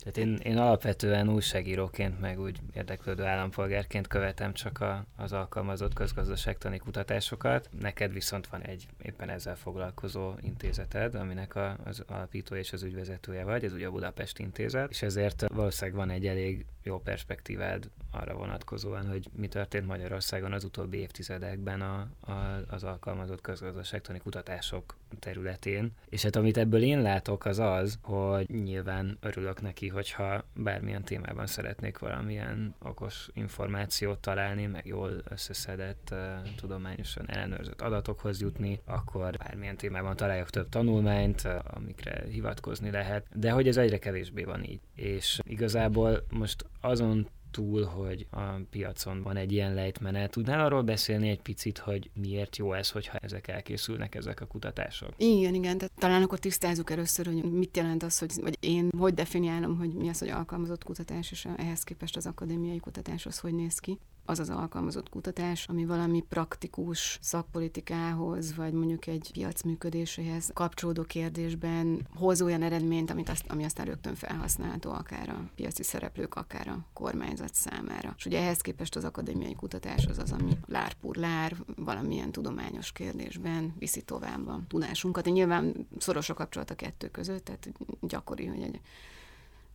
tehát 0.04 0.18
én, 0.18 0.36
én 0.44 0.58
alapvetően 0.58 1.30
újságíróként, 1.30 2.20
meg 2.20 2.40
úgy 2.40 2.60
érdeklődő 2.74 3.24
állampolgárként 3.24 4.08
követem 4.08 4.54
csak 4.54 4.82
a, 4.82 5.06
az 5.16 5.34
alkalmazott 5.34 5.94
közgazdaságtani 5.94 6.78
kutatásokat. 6.78 7.70
Neked 7.80 8.14
viszont 8.14 8.48
van 8.48 8.62
egy 8.62 8.88
éppen 9.02 9.30
ezzel 9.30 9.56
foglalkozó 9.56 10.34
intézeted, 10.42 11.16
aminek 11.16 11.56
a, 11.56 11.78
az 11.84 12.04
alapító 12.08 12.56
és 12.56 12.74
az 12.74 12.84
ügyvezetője 12.84 13.44
vagy, 13.44 13.64
ez 13.64 13.74
ugye 13.74 13.88
a 13.88 13.92
Budapest 13.92 14.40
Intézet, 14.40 14.90
és 14.90 15.02
ezért 15.02 15.46
valószínűleg 15.54 16.00
van 16.00 16.10
egy 16.10 16.28
elég 16.28 16.66
jó 16.84 17.00
perspektívád 17.00 17.90
arra 18.14 18.34
vonatkozóan, 18.34 19.08
hogy 19.08 19.28
mi 19.36 19.48
történt 19.48 19.88
Magyarországon 19.88 20.52
az 20.54 20.64
utóbbi 20.64 20.98
évtizedekben 20.98 21.82
a, 21.82 22.08
a, 22.32 22.64
az 22.68 22.84
alkalmazott 22.84 23.42
közgazdaságtani 23.42 24.20
kutatások 24.20 24.96
területén. 25.20 25.92
És 26.10 26.24
hát 26.24 26.36
amit 26.36 26.58
ebből 26.58 26.82
én 26.82 27.02
látok, 27.02 27.46
az 27.46 27.60
az, 27.60 27.98
hogy 28.02 28.50
nyilván 28.50 29.18
örülök 29.22 29.62
neki, 29.62 29.88
hogyha 29.88 30.44
bármilyen 30.56 31.04
témában 31.04 31.48
szeretnék 31.48 31.98
valamilyen 31.98 32.76
okos 32.82 33.30
információt 33.34 34.20
találni, 34.20 34.66
meg 34.66 34.86
jól 34.86 35.12
összeszedett, 35.30 36.16
tudományosan 36.56 37.30
ellenőrzött 37.30 37.82
adatokhoz 37.82 38.42
jutni, 38.42 38.80
akkor 38.86 39.38
bármilyen 39.38 39.78
témában 39.78 40.16
találjak 40.16 40.50
több 40.50 40.70
tanulmányt, 40.70 41.48
amikre 41.64 42.24
hivatkozni 42.30 42.92
lehet, 42.92 43.28
de 43.34 43.52
hogy 43.52 43.68
ez 43.68 43.78
egyre 43.78 44.00
kevésbé 44.00 44.44
van 44.44 44.64
így. 44.64 44.82
És 44.96 45.40
igazából 45.44 46.24
most 46.30 46.66
azon 46.82 47.28
túl, 47.54 47.84
hogy 47.84 48.28
a 48.32 48.42
piacon 48.70 49.22
van 49.22 49.38
egy 49.38 49.52
ilyen 49.52 49.74
lejtmenet. 49.74 50.32
Tudnál 50.32 50.66
arról 50.66 50.82
beszélni 50.82 51.30
egy 51.30 51.42
picit, 51.42 51.78
hogy 51.78 52.10
miért 52.14 52.58
jó 52.58 52.74
ez, 52.74 52.90
hogyha 52.90 53.18
ezek 53.18 53.48
elkészülnek, 53.48 54.16
ezek 54.16 54.42
a 54.42 54.46
kutatások? 54.46 55.10
Igen, 55.18 55.54
igen, 55.54 55.78
tehát 55.78 55.94
talán 55.98 56.22
akkor 56.22 56.40
tisztázzuk 56.40 56.90
először, 56.90 57.26
hogy 57.26 57.44
mit 57.44 57.78
jelent 57.78 58.04
az, 58.04 58.20
hogy 58.20 58.32
vagy 58.42 58.58
én 58.60 58.90
hogy 58.98 59.14
definiálom, 59.14 59.78
hogy 59.78 59.94
mi 59.94 60.10
az, 60.10 60.20
hogy 60.20 60.30
alkalmazott 60.30 60.84
kutatás, 60.84 61.32
és 61.32 61.48
ehhez 61.56 61.84
képest 61.84 62.16
az 62.18 62.26
akadémiai 62.26 62.80
kutatás 62.80 63.26
az 63.26 63.40
hogy 63.40 63.54
néz 63.54 63.80
ki 63.80 64.00
az 64.26 64.40
az 64.40 64.50
alkalmazott 64.50 65.10
kutatás, 65.10 65.68
ami 65.68 65.86
valami 65.86 66.22
praktikus 66.30 67.18
szakpolitikához, 67.22 68.56
vagy 68.56 68.74
mondjuk 68.74 69.08
egy 69.08 69.30
piac 69.34 69.62
működéséhez 69.62 70.52
kapcsolódó 70.54 71.04
kérdésben 71.04 72.08
hoz 72.16 72.42
olyan 72.42 72.62
eredményt, 72.62 73.10
amit 73.10 73.30
azt, 73.30 73.46
ami 73.48 73.64
aztán 73.64 73.86
rögtön 73.86 74.16
felhasználható 74.16 74.92
akár 74.92 75.30
a 75.30 75.50
piaci 75.56 75.84
szereplők, 75.84 76.36
akár 76.36 76.68
a 76.68 76.86
kormányzat 76.94 77.54
számára. 77.54 78.14
És 78.18 78.26
ugye 78.26 78.40
ehhez 78.40 78.62
képest 78.62 78.96
az 78.96 79.04
akadémiai 79.04 79.56
kutatás 79.56 80.06
az 80.06 80.18
az, 80.18 80.32
ami 80.32 80.58
lárpur 80.66 81.16
lár, 81.16 81.56
valamilyen 81.76 82.32
tudományos 82.32 82.92
kérdésben 82.92 83.74
viszi 83.80 84.02
tovább 84.02 84.48
a 84.48 84.60
tudásunkat. 84.68 85.26
Nyilván 85.26 85.88
szoros 85.98 86.30
a 86.30 86.34
kapcsolat 86.34 86.70
a 86.70 86.76
kettő 86.76 87.08
között, 87.08 87.44
tehát 87.46 87.72
gyakori, 88.02 88.46
hogy 88.46 88.62
egy 88.62 88.80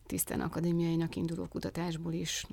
tisztán 0.09 0.41
akadémiainak 0.41 1.15
induló 1.15 1.45
kutatásból 1.45 2.13
is 2.13 2.45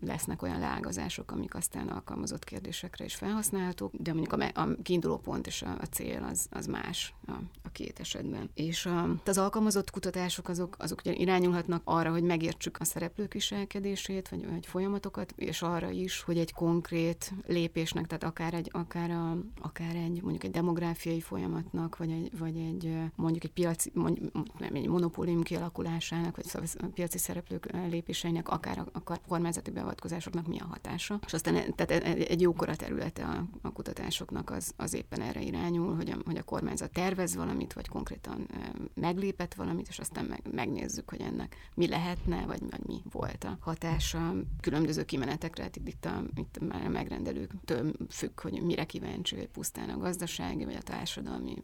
lesznek 0.00 0.42
olyan 0.42 0.58
leágazások, 0.58 1.30
amik 1.30 1.54
aztán 1.54 1.88
alkalmazott 1.88 2.44
kérdésekre 2.44 3.04
is 3.04 3.14
felhasználhatók, 3.14 3.92
de 3.96 4.12
mondjuk 4.12 4.42
a, 4.42 4.60
a 4.60 4.68
kiinduló 4.82 5.18
pont 5.18 5.46
és 5.46 5.62
a, 5.62 5.76
a 5.80 5.84
cél 5.84 6.26
az, 6.30 6.46
az 6.50 6.66
más 6.66 7.14
a, 7.26 7.32
a 7.62 7.68
két 7.72 8.00
esetben. 8.00 8.50
És 8.54 8.86
a, 8.86 9.16
az 9.24 9.38
alkalmazott 9.38 9.90
kutatások 9.90 10.48
azok, 10.48 10.76
azok 10.78 11.00
ugye 11.04 11.12
irányulhatnak 11.12 11.82
arra, 11.84 12.10
hogy 12.10 12.22
megértsük 12.22 12.76
a 12.80 12.84
szereplők 12.84 13.32
viselkedését, 13.32 14.28
vagy, 14.28 14.50
vagy 14.50 14.66
folyamatokat, 14.66 15.32
és 15.36 15.62
arra 15.62 15.90
is, 15.90 16.20
hogy 16.20 16.38
egy 16.38 16.52
konkrét 16.52 17.32
lépésnek, 17.46 18.06
tehát 18.06 18.24
akár 18.24 18.54
egy, 18.54 18.68
akár, 18.72 19.10
a, 19.10 19.38
akár 19.60 19.96
egy 19.96 20.22
mondjuk 20.22 20.44
egy 20.44 20.50
demográfiai 20.50 21.20
folyamatnak, 21.20 21.96
vagy 21.96 22.10
egy, 22.10 22.38
vagy 22.38 22.56
egy 22.56 22.96
mondjuk 23.14 23.44
egy 23.44 23.52
piaci, 23.52 23.90
mondjuk, 23.94 24.32
nem, 24.58 24.74
egy 24.74 24.88
monopólium 24.88 25.42
kialakulásának, 25.42 26.36
vagy 26.36 26.46
a 26.78 26.86
piaci 26.94 27.18
szereplők 27.18 27.70
lépéseinek, 27.90 28.48
akár 28.48 28.84
a, 28.92 29.18
kormányzati 29.28 29.70
beavatkozásoknak 29.70 30.46
mi 30.46 30.58
a 30.58 30.64
hatása. 30.64 31.18
És 31.26 31.32
aztán 31.32 31.74
tehát 31.74 32.04
egy 32.04 32.40
jókora 32.40 32.76
területe 32.76 33.24
a, 33.24 33.44
a 33.62 33.72
kutatásoknak 33.72 34.50
az, 34.50 34.72
az 34.76 34.94
éppen 34.94 35.20
erre 35.20 35.40
irányul, 35.40 35.94
hogy 35.94 36.10
a, 36.10 36.16
hogy 36.24 36.36
a 36.36 36.42
kormányzat 36.42 36.92
tervez 36.92 37.36
valamit, 37.36 37.72
vagy 37.72 37.88
konkrétan 37.88 38.48
meglépett 38.94 39.54
valamit, 39.54 39.88
és 39.88 39.98
aztán 39.98 40.24
meg, 40.24 40.42
megnézzük, 40.52 41.10
hogy 41.10 41.20
ennek 41.20 41.56
mi 41.74 41.88
lehetne, 41.88 42.46
vagy, 42.46 42.60
vagy 42.70 42.86
mi 42.86 43.02
volt 43.10 43.44
a 43.44 43.56
hatása. 43.60 44.34
Különböző 44.60 45.04
kimenetekre, 45.04 45.62
hát 45.62 45.76
itt, 45.76 46.04
a, 46.04 46.22
itt 46.34 46.58
már 46.68 46.84
a 46.84 46.88
megrendelőktől 46.88 47.92
függ, 48.08 48.40
hogy 48.40 48.62
mire 48.62 48.84
kíváncsi, 48.84 49.36
hogy 49.36 49.48
pusztán 49.48 49.88
a 49.88 49.98
gazdasági, 49.98 50.64
vagy 50.64 50.74
a 50.74 50.82
társadalmi 50.82 51.62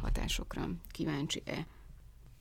hatásokra 0.00 0.68
kíváncsi-e 0.90 1.66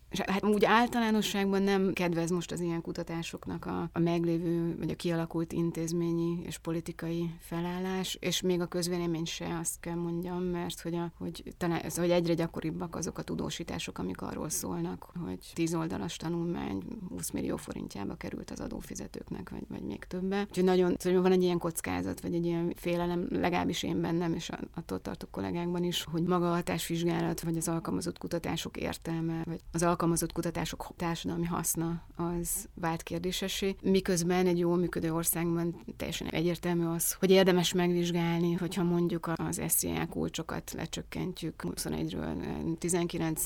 és 0.10 0.20
hát 0.20 0.46
úgy 0.46 0.66
általánosságban 0.66 1.62
nem 1.62 1.94
kedvez 1.94 2.30
most 2.30 2.52
az 2.52 2.60
ilyen 2.60 2.82
kutatásoknak 2.82 3.66
a, 3.66 3.90
a 3.94 4.00
meglévő, 4.00 4.76
vagy 4.78 4.90
a 4.90 4.96
kialakult 4.96 5.54
intézményi 5.54 6.42
és 6.46 6.58
politikai 6.58 7.30
felállás, 7.40 8.18
és 8.20 8.42
még 8.42 8.62
a 8.62 8.66
közvélemény 8.66 9.26
se 9.26 9.58
azt 9.60 9.80
kell 9.80 9.96
mondjam, 9.96 10.44
mert 10.44 10.82
hogy, 10.82 10.96
a, 10.96 11.12
hogy, 11.18 11.44
talán, 11.58 11.80
ez, 11.80 11.98
hogy 11.98 12.10
egyre 12.10 12.34
gyakoribbak 12.34 12.96
azok 12.96 13.18
a 13.18 13.22
tudósítások, 13.22 13.98
amik 13.98 14.22
arról 14.22 14.50
szólnak, 14.50 15.12
hogy 15.26 15.52
tíz 15.54 15.76
oldalas 15.76 16.16
tanulmány 16.16 16.84
20 17.10 17.30
millió 17.30 17.56
forintjába 17.56 18.16
került 18.16 18.52
az 18.52 18.60
adófizetőknek, 18.60 19.50
vagy, 19.50 19.64
vagy 19.70 19.82
még 19.82 20.04
többe. 20.04 20.46
Úgyhogy 20.50 20.64
nagyon, 20.64 20.96
szóval 20.98 21.22
van 21.22 21.32
egy 21.32 21.44
ilyen 21.44 21.58
kockázat, 21.58 22.22
vagy 22.22 22.34
egy 22.34 22.46
ilyen 22.46 22.74
félelem, 22.76 23.28
legalábbis 23.30 23.84
én 23.84 24.02
bennem, 24.02 24.34
és 24.34 24.52
attól 24.76 25.02
tartok 25.02 25.32
kollégákban 25.32 25.84
is, 25.84 26.04
hogy 26.12 26.24
maga 26.24 26.52
a 26.52 26.56
hatásvizsgálat, 26.56 27.42
vagy 27.42 27.58
az 27.58 27.68
alkalmazott 27.68 28.18
kutatások 28.18 28.78
értelme, 28.78 29.42
vagy 29.46 29.60
az 29.72 29.84
alkalmazott 29.84 29.97
kutatások 30.34 30.88
társadalmi 30.96 31.46
haszna 31.46 32.02
az 32.16 32.70
vált 32.74 33.04
kérdésessé, 33.04 33.76
miközben 33.82 34.48
egy 34.48 34.58
jól 34.58 34.78
működő 34.78 35.14
országban 35.14 35.84
teljesen 35.98 36.28
egyértelmű 36.28 36.86
az, 36.86 37.14
hogy 37.14 37.30
érdemes 37.30 37.74
megvizsgálni, 37.74 38.54
hogyha 38.54 38.84
mondjuk 38.84 39.32
az 39.36 39.62
SZIA 39.68 40.08
kulcsokat 40.08 40.72
lecsökkentjük 40.72 41.64
21-ről 41.66 42.78
19 42.78 43.44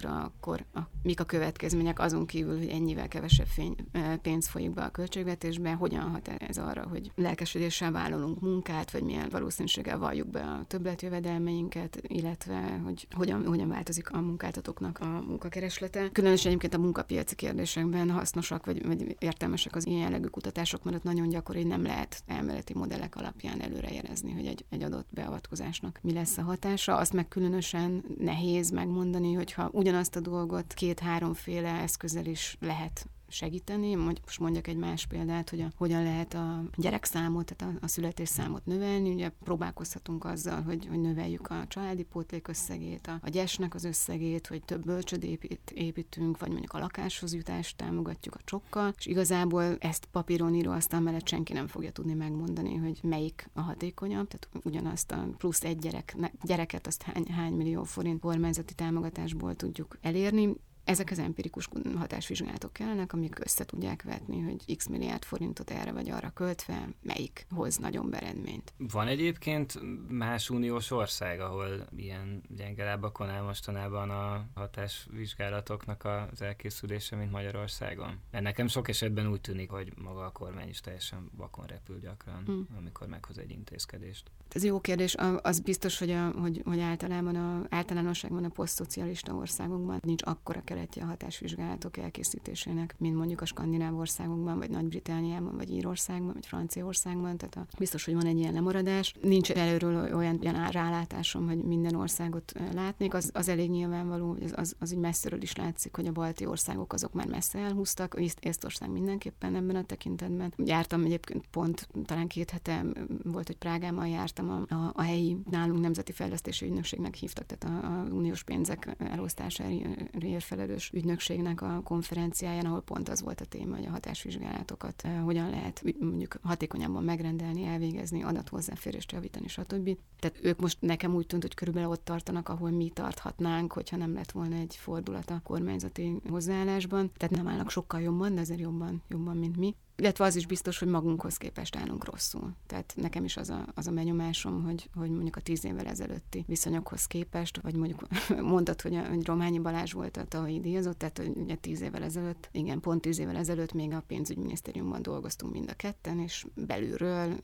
ra 0.00 0.22
akkor 0.22 0.64
a, 0.74 0.80
mik 1.02 1.20
a 1.20 1.24
következmények 1.24 2.00
azon 2.00 2.26
kívül, 2.26 2.58
hogy 2.58 2.68
ennyivel 2.68 3.08
kevesebb 3.08 3.46
fény, 3.46 3.76
pénz 4.22 4.48
folyik 4.48 4.70
be 4.70 4.82
a 4.82 4.90
költségvetésbe, 4.90 5.72
hogyan 5.72 6.10
hat 6.10 6.28
ez 6.28 6.58
arra, 6.58 6.86
hogy 6.88 7.12
lelkesedéssel 7.14 7.92
vállalunk 7.92 8.40
munkát, 8.40 8.90
vagy 8.90 9.02
milyen 9.02 9.28
valószínűséggel 9.30 9.98
valljuk 9.98 10.28
be 10.28 10.40
a 10.40 10.64
többletjövedelmeinket, 10.66 12.00
illetve 12.02 12.80
hogy 12.84 13.06
hogyan, 13.10 13.46
hogyan 13.46 13.68
változik 13.68 14.10
a 14.10 14.20
munkáltatóknak 14.20 14.98
a 14.98 15.22
munkakereslet 15.26 15.87
területe. 15.88 16.14
Különösen 16.14 16.46
egyébként 16.46 16.74
a 16.74 16.78
munkapiaci 16.78 17.34
kérdésekben 17.34 18.10
hasznosak 18.10 18.66
vagy, 18.66 18.86
vagy 18.86 19.16
értelmesek 19.18 19.76
az 19.76 19.86
ilyen 19.86 20.00
jellegű 20.00 20.26
kutatások, 20.26 20.84
mert 20.84 21.02
nagyon 21.02 21.28
gyakori, 21.28 21.62
nem 21.62 21.82
lehet 21.82 22.22
elméleti 22.26 22.74
modellek 22.74 23.16
alapján 23.16 23.60
előrejelezni, 23.60 24.32
hogy 24.32 24.46
egy, 24.46 24.64
egy 24.70 24.82
adott 24.82 25.06
beavatkozásnak 25.10 25.98
mi 26.02 26.12
lesz 26.12 26.38
a 26.38 26.42
hatása. 26.42 26.96
Azt 26.96 27.12
meg 27.12 27.28
különösen 27.28 28.04
nehéz 28.18 28.70
megmondani, 28.70 29.32
hogyha 29.32 29.68
ugyanazt 29.72 30.16
a 30.16 30.20
dolgot 30.20 30.74
két-háromféle 30.74 31.70
eszközzel 31.70 32.26
is 32.26 32.56
lehet 32.60 33.06
segíteni. 33.28 33.94
Most 33.94 34.40
mondjak 34.40 34.66
egy 34.66 34.76
más 34.76 35.06
példát, 35.06 35.50
hogy 35.50 35.60
a, 35.60 35.70
hogyan 35.76 36.02
lehet 36.02 36.34
a 36.34 36.62
gyerekszámot, 36.76 37.54
tehát 37.54 37.74
a, 37.74 37.78
a 37.84 37.88
születésszámot 37.88 38.66
növelni. 38.66 39.12
Ugye 39.12 39.28
próbálkozhatunk 39.44 40.24
azzal, 40.24 40.62
hogy, 40.62 40.86
hogy 40.86 41.00
növeljük 41.00 41.50
a 41.50 41.64
családi 41.68 42.02
pótlék 42.02 42.48
összegét, 42.48 43.06
a, 43.06 43.18
a 43.22 43.28
gyesnek 43.28 43.74
az 43.74 43.84
összegét, 43.84 44.46
hogy 44.46 44.64
több 44.64 44.84
bölcsöd 44.84 45.24
épít, 45.24 45.70
építünk, 45.74 46.38
vagy 46.38 46.50
mondjuk 46.50 46.72
a 46.72 46.78
lakáshoz 46.78 47.34
jutást 47.34 47.76
támogatjuk 47.76 48.34
a 48.34 48.40
csokkal, 48.44 48.92
és 48.98 49.06
igazából 49.06 49.76
ezt 49.78 50.08
papíron 50.12 50.54
író 50.54 50.70
aztán 50.70 51.02
mellett 51.02 51.28
senki 51.28 51.52
nem 51.52 51.66
fogja 51.66 51.90
tudni 51.90 52.14
megmondani, 52.14 52.74
hogy 52.74 52.98
melyik 53.02 53.50
a 53.52 53.60
hatékonyabb, 53.60 54.28
tehát 54.28 54.66
ugyanazt 54.66 55.12
a 55.12 55.28
plusz 55.38 55.64
egy 55.64 55.78
gyerek, 55.78 56.16
gyereket 56.42 56.86
azt 56.86 57.02
hány, 57.02 57.26
hány 57.26 57.52
millió 57.52 57.82
forint 57.82 58.20
kormányzati 58.20 58.74
támogatásból 58.74 59.54
tudjuk 59.54 59.98
elérni 60.00 60.56
Ezek 60.88 61.10
az 61.10 61.18
empirikus 61.18 61.68
hatásvizsgálatok 61.96 62.72
kellenek, 62.72 63.12
amik 63.12 63.38
össze 63.44 63.64
tudják 63.64 64.02
vetni, 64.02 64.40
hogy 64.40 64.76
x 64.76 64.86
milliárd 64.86 65.24
forintot 65.24 65.70
erre 65.70 65.92
vagy 65.92 66.10
arra 66.10 66.30
költve, 66.30 66.88
melyik 67.02 67.46
hoz 67.50 67.76
nagyobb 67.76 68.14
eredményt. 68.14 68.72
Van 68.76 69.06
egyébként 69.06 69.80
más 70.08 70.50
uniós 70.50 70.90
ország, 70.90 71.40
ahol 71.40 71.88
ilyen 71.96 72.42
gyenge 72.56 72.84
lábakon 72.84 73.28
áll 73.28 73.42
mostanában 73.42 74.10
a 74.10 74.46
hatásvizsgálatoknak 74.54 76.04
az 76.04 76.42
elkészülése, 76.42 77.16
mint 77.16 77.30
Magyarországon? 77.30 78.20
Mert 78.30 78.44
nekem 78.44 78.66
sok 78.66 78.88
esetben 78.88 79.30
úgy 79.30 79.40
tűnik, 79.40 79.70
hogy 79.70 79.92
maga 80.02 80.24
a 80.24 80.30
kormány 80.30 80.68
is 80.68 80.80
teljesen 80.80 81.30
vakon 81.36 81.66
repül 81.66 81.98
gyakran, 81.98 82.42
hmm. 82.46 82.66
amikor 82.78 83.06
meghoz 83.06 83.38
egy 83.38 83.50
intézkedést. 83.50 84.30
Ez 84.48 84.64
jó 84.64 84.80
kérdés. 84.80 85.14
Az 85.42 85.60
biztos, 85.60 85.98
hogy, 85.98 86.10
a, 86.10 86.30
hogy, 86.30 86.62
hogy 86.64 86.80
általában 86.80 87.36
a, 87.36 87.66
általánosságban 87.70 88.44
a 88.44 88.48
posztszocialista 88.48 89.34
országokban 89.34 90.00
nincs 90.02 90.22
akkora 90.24 90.62
keretje 90.78 91.02
a 91.02 91.06
hatásvizsgálatok 91.06 91.96
elkészítésének, 91.96 92.94
mint 92.98 93.16
mondjuk 93.16 93.40
a 93.40 93.44
skandináv 93.44 93.98
országokban, 93.98 94.58
vagy 94.58 94.70
Nagy-Britániában, 94.70 95.56
vagy 95.56 95.70
Írországban, 95.70 96.32
vagy 96.32 96.46
Franciaországban. 96.46 97.36
Tehát 97.36 97.56
a, 97.56 97.66
biztos, 97.78 98.04
hogy 98.04 98.14
van 98.14 98.26
egy 98.26 98.38
ilyen 98.38 98.52
lemaradás. 98.52 99.14
Nincs 99.22 99.50
előről 99.50 100.14
olyan, 100.14 100.38
olyan 100.42 100.68
rálátásom, 100.70 101.46
hogy 101.46 101.56
minden 101.56 101.94
országot 101.94 102.52
látnék. 102.74 103.14
Az, 103.14 103.30
az 103.34 103.48
elég 103.48 103.70
nyilvánvaló, 103.70 104.28
hogy 104.32 104.42
az, 104.42 104.52
az, 104.56 104.76
az 104.78 104.92
így 104.92 104.98
messziről 104.98 105.42
is 105.42 105.56
látszik, 105.56 105.96
hogy 105.96 106.06
a 106.06 106.12
balti 106.12 106.46
országok 106.46 106.92
azok 106.92 107.12
már 107.12 107.26
messze 107.26 107.58
elhúztak. 107.58 108.20
Észtország 108.40 108.90
mindenképpen 108.90 109.54
ebben 109.54 109.76
a 109.76 109.84
tekintetben. 109.84 110.52
Jártam 110.56 111.04
egyébként 111.04 111.46
pont 111.50 111.88
talán 112.04 112.26
két 112.26 112.50
hete 112.50 112.84
volt, 113.24 113.46
hogy 113.46 113.56
Prágában 113.56 114.06
jártam 114.06 114.50
a, 114.50 114.74
a, 114.74 114.92
a 114.94 115.02
helyi 115.02 115.38
nálunk 115.50 115.80
nemzeti 115.80 116.12
fejlesztési 116.12 116.66
ügynökségnek 116.66 117.14
hívtak, 117.14 117.46
tehát 117.46 117.84
a, 117.84 117.86
a 117.86 118.14
uniós 118.14 118.42
pénzek 118.42 118.96
elosztásáért 118.98 120.16
felelős 120.38 120.67
ügynökségnek 120.92 121.62
a 121.62 121.80
konferenciáján, 121.84 122.66
ahol 122.66 122.82
pont 122.82 123.08
az 123.08 123.22
volt 123.22 123.40
a 123.40 123.44
téma, 123.44 123.76
hogy 123.76 123.86
a 123.86 123.90
hatásvizsgálatokat 123.90 125.02
uh, 125.04 125.20
hogyan 125.24 125.50
lehet 125.50 125.82
mondjuk 126.00 126.38
hatékonyabban 126.42 127.04
megrendelni, 127.04 127.64
elvégezni, 127.64 128.22
adathozzáférést 128.22 129.12
javítani, 129.12 129.48
stb. 129.48 129.96
Tehát 130.18 130.38
ők 130.42 130.60
most 130.60 130.76
nekem 130.80 131.14
úgy 131.14 131.26
tűnt, 131.26 131.42
hogy 131.42 131.54
körülbelül 131.54 131.90
ott 131.90 132.04
tartanak, 132.04 132.48
ahol 132.48 132.70
mi 132.70 132.88
tarthatnánk, 132.88 133.72
hogyha 133.72 133.96
nem 133.96 134.14
lett 134.14 134.30
volna 134.30 134.56
egy 134.56 134.76
fordulat 134.76 135.30
a 135.30 135.40
kormányzati 135.44 136.20
hozzáállásban. 136.28 137.10
Tehát 137.16 137.36
nem 137.36 137.48
állnak 137.48 137.70
sokkal 137.70 138.00
jobban, 138.00 138.34
de 138.34 138.40
azért 138.40 138.60
jobban, 138.60 139.02
jobban, 139.08 139.36
mint 139.36 139.56
mi 139.56 139.74
illetve 139.98 140.24
az 140.24 140.36
is 140.36 140.46
biztos, 140.46 140.78
hogy 140.78 140.88
magunkhoz 140.88 141.36
képest 141.36 141.76
állunk 141.76 142.04
rosszul. 142.04 142.54
Tehát 142.66 142.92
nekem 142.96 143.24
is 143.24 143.36
az 143.36 143.50
a, 143.50 143.66
az 143.74 143.86
a 143.86 143.92
benyomásom, 143.92 144.64
hogy, 144.64 144.90
hogy 144.94 145.10
mondjuk 145.10 145.36
a 145.36 145.40
tíz 145.40 145.64
évvel 145.64 145.86
ezelőtti 145.86 146.44
viszonyokhoz 146.46 147.06
képest, 147.06 147.60
vagy 147.62 147.76
mondjuk 147.76 148.00
mondtad, 148.42 148.80
hogy, 148.80 148.94
a, 148.94 149.08
hogy 149.08 149.26
Rományi 149.26 149.58
Balázs 149.58 149.92
volt 149.92 150.16
a 150.16 150.24
tavalyi 150.24 150.60
díjazott, 150.60 150.98
tehát 150.98 151.18
hogy 151.18 151.32
ugye 151.36 151.54
tíz 151.54 151.80
évvel 151.80 152.02
ezelőtt, 152.02 152.48
igen, 152.52 152.80
pont 152.80 153.00
tíz 153.00 153.18
évvel 153.18 153.36
ezelőtt 153.36 153.72
még 153.72 153.92
a 153.92 154.04
pénzügyminisztériumban 154.06 155.02
dolgoztunk 155.02 155.52
mind 155.52 155.70
a 155.70 155.74
ketten, 155.74 156.18
és 156.18 156.46
belülről 156.54 157.40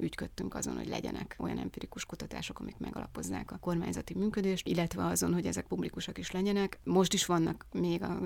ügyködtünk 0.00 0.54
azon, 0.54 0.76
hogy 0.76 0.88
legyenek 0.88 1.36
olyan 1.38 1.58
empirikus 1.58 2.04
kutatások, 2.04 2.58
amik 2.58 2.78
megalapozzák 2.78 3.50
a 3.52 3.58
kormányzati 3.58 4.14
működést, 4.14 4.68
illetve 4.68 5.04
azon, 5.04 5.34
hogy 5.34 5.46
ezek 5.46 5.66
publikusak 5.66 6.18
is 6.18 6.30
legyenek. 6.30 6.78
Most 6.84 7.12
is 7.12 7.26
vannak 7.26 7.66
még 7.72 8.02
a 8.02 8.18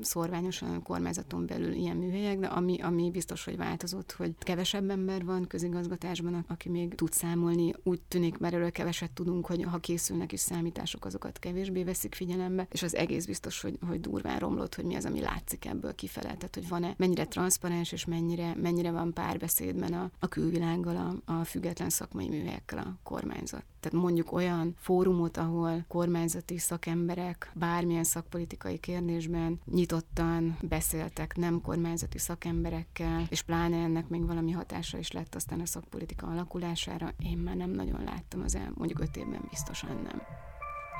szorványosan 0.00 0.82
kormányzaton 0.82 1.46
belül 1.46 1.72
ilyen 1.72 1.96
műhelyek, 1.96 2.38
de 2.38 2.46
ami, 2.46 2.82
ami 2.84 3.10
biztos, 3.10 3.44
hogy 3.44 3.56
változott, 3.56 4.12
hogy 4.12 4.34
kevesebb 4.38 4.90
ember 4.90 5.24
van 5.24 5.46
közigazgatásban, 5.46 6.44
aki 6.48 6.68
még 6.68 6.94
tud 6.94 7.12
számolni. 7.12 7.74
Úgy 7.82 8.00
tűnik, 8.08 8.38
mert 8.38 8.54
erről 8.54 8.70
keveset 8.70 9.10
tudunk, 9.10 9.46
hogy 9.46 9.62
ha 9.62 9.78
készülnek 9.78 10.32
is 10.32 10.40
számítások, 10.40 11.04
azokat 11.04 11.38
kevésbé 11.38 11.84
veszik 11.84 12.14
figyelembe, 12.14 12.66
és 12.70 12.82
az 12.82 12.96
egész 12.96 13.26
biztos, 13.26 13.60
hogy, 13.60 13.78
hogy 13.86 14.00
durván 14.00 14.38
romlott, 14.38 14.74
hogy 14.74 14.84
mi 14.84 14.94
az, 14.94 15.04
ami 15.04 15.20
látszik 15.20 15.64
ebből 15.64 15.94
kifele. 15.94 16.34
Tehát, 16.34 16.54
hogy 16.54 16.68
van-e, 16.68 16.94
mennyire 16.96 17.26
transzparens, 17.26 17.92
és 17.92 18.04
mennyire, 18.04 18.54
mennyire 18.54 18.90
van 18.90 19.12
párbeszédben 19.12 19.92
a, 19.92 20.10
a 20.18 20.28
külvilággal, 20.28 20.96
a, 21.26 21.32
a 21.32 21.44
független 21.44 21.90
szakmai 21.90 22.28
műhelyekkel 22.28 22.78
a 22.78 22.98
kormányzat. 23.02 23.64
Tehát 23.84 24.02
mondjuk 24.02 24.32
olyan 24.32 24.74
fórumot, 24.78 25.36
ahol 25.36 25.84
kormányzati 25.88 26.58
szakemberek 26.58 27.50
bármilyen 27.54 28.04
szakpolitikai 28.04 28.78
kérdésben 28.78 29.60
nyitottan 29.64 30.56
beszéltek 30.60 31.36
nem 31.36 31.60
kormányzati 31.60 32.18
szakemberekkel, 32.18 33.22
és 33.28 33.42
pláne 33.42 33.76
ennek 33.76 34.08
még 34.08 34.26
valami 34.26 34.50
hatása 34.50 34.98
is 34.98 35.12
lett 35.12 35.34
aztán 35.34 35.60
a 35.60 35.66
szakpolitika 35.66 36.26
alakulására, 36.26 37.08
én 37.18 37.38
már 37.38 37.56
nem 37.56 37.70
nagyon 37.70 38.04
láttam 38.04 38.42
az 38.42 38.54
el, 38.54 38.72
mondjuk 38.74 39.00
öt 39.00 39.16
évben 39.16 39.46
biztosan 39.50 40.00
nem. 40.02 40.22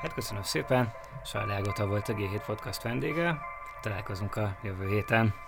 Hát 0.01 0.13
köszönöm 0.13 0.43
szépen, 0.43 0.91
Sajlá 1.23 1.55
Ágota 1.55 1.87
volt 1.87 2.09
a 2.09 2.13
G7 2.13 2.43
Podcast 2.45 2.81
vendége, 2.81 3.37
találkozunk 3.81 4.35
a 4.35 4.57
jövő 4.63 4.87
héten. 4.87 5.44